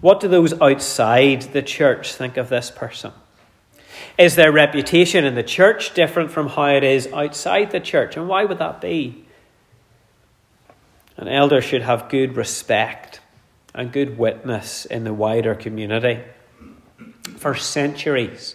What 0.00 0.20
do 0.20 0.28
those 0.28 0.60
outside 0.60 1.42
the 1.42 1.62
church 1.62 2.14
think 2.14 2.36
of 2.36 2.48
this 2.48 2.70
person? 2.70 3.12
Is 4.16 4.36
their 4.36 4.52
reputation 4.52 5.24
in 5.24 5.34
the 5.34 5.42
church 5.42 5.94
different 5.94 6.30
from 6.30 6.48
how 6.48 6.66
it 6.66 6.84
is 6.84 7.08
outside 7.12 7.70
the 7.70 7.80
church? 7.80 8.16
And 8.16 8.28
why 8.28 8.44
would 8.44 8.58
that 8.58 8.80
be? 8.80 9.24
An 11.16 11.28
elder 11.28 11.60
should 11.60 11.82
have 11.82 12.08
good 12.08 12.36
respect 12.36 13.20
and 13.74 13.92
good 13.92 14.18
witness 14.18 14.84
in 14.84 15.04
the 15.04 15.14
wider 15.14 15.54
community. 15.54 16.20
For 17.36 17.54
centuries, 17.54 18.54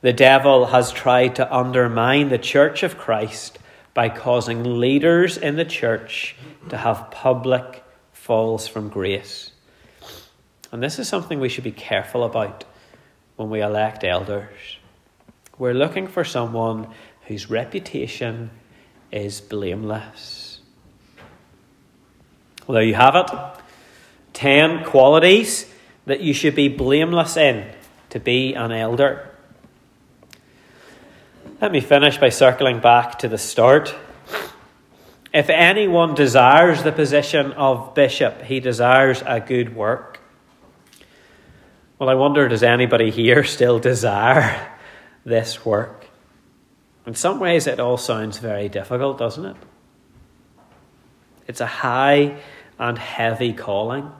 the 0.00 0.12
devil 0.12 0.66
has 0.66 0.92
tried 0.92 1.36
to 1.36 1.54
undermine 1.54 2.28
the 2.28 2.38
church 2.38 2.82
of 2.82 2.98
Christ 2.98 3.58
by 3.96 4.10
causing 4.10 4.78
leaders 4.78 5.38
in 5.38 5.56
the 5.56 5.64
church 5.64 6.36
to 6.68 6.76
have 6.76 7.10
public 7.10 7.82
falls 8.12 8.68
from 8.68 8.90
grace. 8.90 9.52
And 10.70 10.82
this 10.82 10.98
is 10.98 11.08
something 11.08 11.40
we 11.40 11.48
should 11.48 11.64
be 11.64 11.72
careful 11.72 12.22
about 12.22 12.64
when 13.36 13.48
we 13.48 13.62
elect 13.62 14.04
elders. 14.04 14.76
We're 15.56 15.72
looking 15.72 16.08
for 16.08 16.24
someone 16.24 16.88
whose 17.22 17.48
reputation 17.48 18.50
is 19.10 19.40
blameless. 19.40 20.60
Well, 22.66 22.74
there 22.74 22.84
you 22.84 22.96
have 22.96 23.16
it. 23.16 23.30
Ten 24.34 24.84
qualities 24.84 25.72
that 26.04 26.20
you 26.20 26.34
should 26.34 26.54
be 26.54 26.68
blameless 26.68 27.38
in 27.38 27.66
to 28.10 28.20
be 28.20 28.52
an 28.52 28.72
elder. 28.72 29.30
Let 31.58 31.72
me 31.72 31.80
finish 31.80 32.18
by 32.18 32.28
circling 32.28 32.80
back 32.80 33.20
to 33.20 33.28
the 33.28 33.38
start. 33.38 33.94
If 35.32 35.48
anyone 35.48 36.14
desires 36.14 36.82
the 36.82 36.92
position 36.92 37.52
of 37.52 37.94
bishop, 37.94 38.42
he 38.42 38.60
desires 38.60 39.22
a 39.24 39.40
good 39.40 39.74
work. 39.74 40.20
Well, 41.98 42.10
I 42.10 42.14
wonder 42.14 42.46
does 42.46 42.62
anybody 42.62 43.10
here 43.10 43.42
still 43.56 43.78
desire 43.78 44.70
this 45.24 45.64
work? 45.64 46.08
In 47.06 47.14
some 47.14 47.40
ways, 47.40 47.66
it 47.66 47.80
all 47.80 47.96
sounds 47.96 48.36
very 48.36 48.68
difficult, 48.68 49.16
doesn't 49.16 49.46
it? 49.46 49.56
It's 51.48 51.62
a 51.62 51.66
high 51.66 52.36
and 52.78 52.98
heavy 52.98 53.54
calling. 53.54 54.10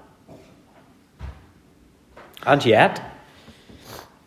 And 2.46 2.64
yet, 2.64 3.15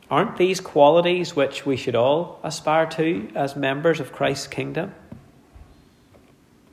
Aren't 0.10 0.38
these 0.38 0.60
qualities 0.60 1.36
which 1.36 1.66
we 1.66 1.78
should 1.78 1.96
all 1.96 2.40
aspire 2.44 2.88
to 2.88 3.30
as 3.36 3.56
members 3.56 4.00
of 4.00 4.12
Christ's 4.12 4.48
kingdom? 4.48 4.94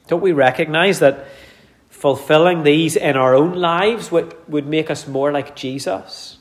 Don't 0.09 0.23
we 0.23 0.33
recognize 0.33 1.01
that 1.01 1.27
fulfilling 1.91 2.63
these 2.63 2.97
in 2.97 3.17
our 3.17 3.35
own 3.35 3.55
lives 3.55 4.11
would, 4.11 4.35
would 4.49 4.67
make 4.67 4.91
us 4.91 5.07
more 5.07 5.33
like 5.33 5.55
Jesus? 5.55 6.39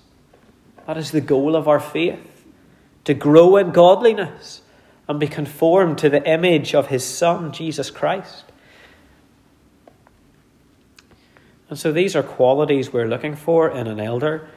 That 0.88 0.98
is 0.98 1.12
the 1.12 1.22
goal 1.22 1.56
of 1.56 1.68
our 1.68 1.80
faith 1.80 2.46
to 3.06 3.14
grow 3.14 3.58
in 3.58 3.72
godliness 3.72 4.62
and 5.08 5.20
be 5.20 5.28
conformed 5.28 5.98
to 6.00 6.10
the 6.10 6.28
image 6.30 6.74
of 6.74 6.88
his 6.88 7.04
Son, 7.04 7.52
Jesus 7.52 7.92
Christ. 7.92 8.46
And 11.70 11.78
so 11.78 11.92
these 11.92 12.16
are 12.16 12.24
qualities 12.24 12.94
we're 12.94 13.08
looking 13.08 13.36
for 13.36 13.70
in 13.70 13.88
an 13.88 14.00
elder. 14.00 14.48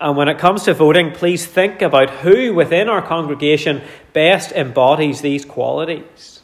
And 0.00 0.16
when 0.16 0.28
it 0.28 0.38
comes 0.38 0.62
to 0.64 0.72
voting, 0.72 1.12
please 1.12 1.46
think 1.46 1.82
about 1.82 2.08
who 2.08 2.54
within 2.54 2.88
our 2.88 3.02
congregation 3.02 3.82
best 4.14 4.50
embodies 4.52 5.20
these 5.20 5.44
qualities. 5.44 6.40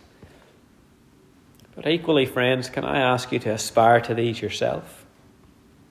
But 1.75 1.89
equally, 1.89 2.27
friends, 2.27 2.69
can 2.69 2.85
I 2.85 2.99
ask 2.99 3.33
you 3.33 3.39
to 3.41 3.51
aspire 3.51 4.01
to 4.03 4.15
these 4.15 4.43
yourself? 4.43 5.07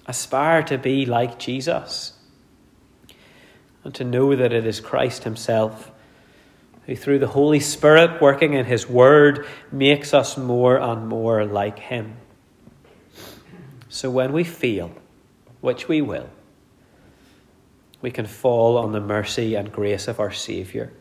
Aspire 0.05 0.61
to 0.63 0.77
be 0.77 1.07
like 1.07 1.39
Jesus 1.39 2.13
and 3.83 3.93
to 3.95 4.03
know 4.03 4.35
that 4.35 4.53
it 4.53 4.65
is 4.65 4.79
Christ 4.79 5.23
Himself 5.23 5.91
who, 6.85 6.95
through 6.95 7.19
the 7.19 7.27
Holy 7.27 7.59
Spirit 7.59 8.21
working 8.21 8.53
in 8.53 8.65
His 8.65 8.87
Word, 8.87 9.47
makes 9.71 10.13
us 10.13 10.37
more 10.37 10.77
and 10.77 11.07
more 11.07 11.45
like 11.45 11.79
Him. 11.79 12.17
So 13.89 14.11
when 14.11 14.33
we 14.33 14.43
feel, 14.43 14.91
which 15.61 15.87
we 15.87 16.01
will, 16.01 16.29
we 18.01 18.11
can 18.11 18.25
fall 18.25 18.77
on 18.77 18.91
the 18.91 18.99
mercy 18.99 19.55
and 19.55 19.71
grace 19.71 20.07
of 20.07 20.19
our 20.19 20.31
Saviour. 20.31 20.91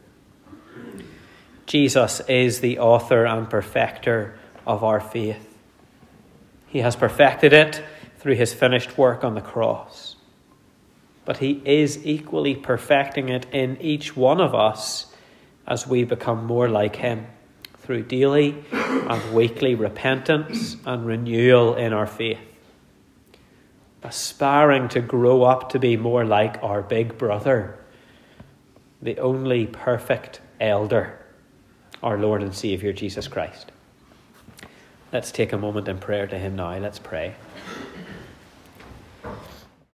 Jesus 1.67 2.21
is 2.29 2.61
the 2.61 2.79
author 2.79 3.25
and 3.25 3.49
perfecter 3.49 4.39
of 4.67 4.85
our 4.85 5.01
faith. 5.01 5.59
He 6.67 6.81
has 6.81 6.97
perfected 6.97 7.53
it 7.53 7.83
through 8.19 8.35
his 8.35 8.53
finished 8.53 8.97
work 8.97 9.25
on 9.25 9.35
the 9.35 9.41
cross. 9.41 10.17
But 11.25 11.39
he 11.39 11.63
is 11.65 12.05
equally 12.07 12.55
perfecting 12.55 13.29
it 13.29 13.47
in 13.53 13.81
each 13.81 14.17
one 14.17 14.41
of 14.41 14.55
us 14.55 15.13
as 15.67 15.87
we 15.87 16.05
become 16.05 16.45
more 16.47 16.69
like 16.69 16.97
him 16.97 17.27
through 17.79 18.03
daily 18.05 18.65
and 18.73 19.35
weekly 19.35 19.75
repentance 19.75 20.77
and 20.87 21.07
renewal 21.07 21.75
in 21.77 21.93
our 21.93 22.07
faith 22.07 22.54
aspiring 24.05 24.89
to 24.91 25.01
grow 25.01 25.43
up 25.43 25.71
to 25.71 25.79
be 25.79 25.97
more 25.97 26.25
like 26.25 26.63
our 26.63 26.83
big 26.83 27.17
brother, 27.17 27.79
the 29.01 29.19
only 29.19 29.67
perfect 29.67 30.41
elder, 30.61 31.19
our 32.03 32.19
Lord 32.19 32.43
and 32.43 32.55
Saviour 32.55 32.93
Jesus 32.93 33.27
Christ. 33.27 33.73
Let's 35.11 35.33
take 35.33 35.53
a 35.53 35.59
moment 35.59 35.89
in 35.89 35.99
prayer 35.99 36.27
to 36.27 36.39
Him 36.39 36.57
now. 36.57 36.77
Let's 36.79 36.99
pray. 36.99 37.35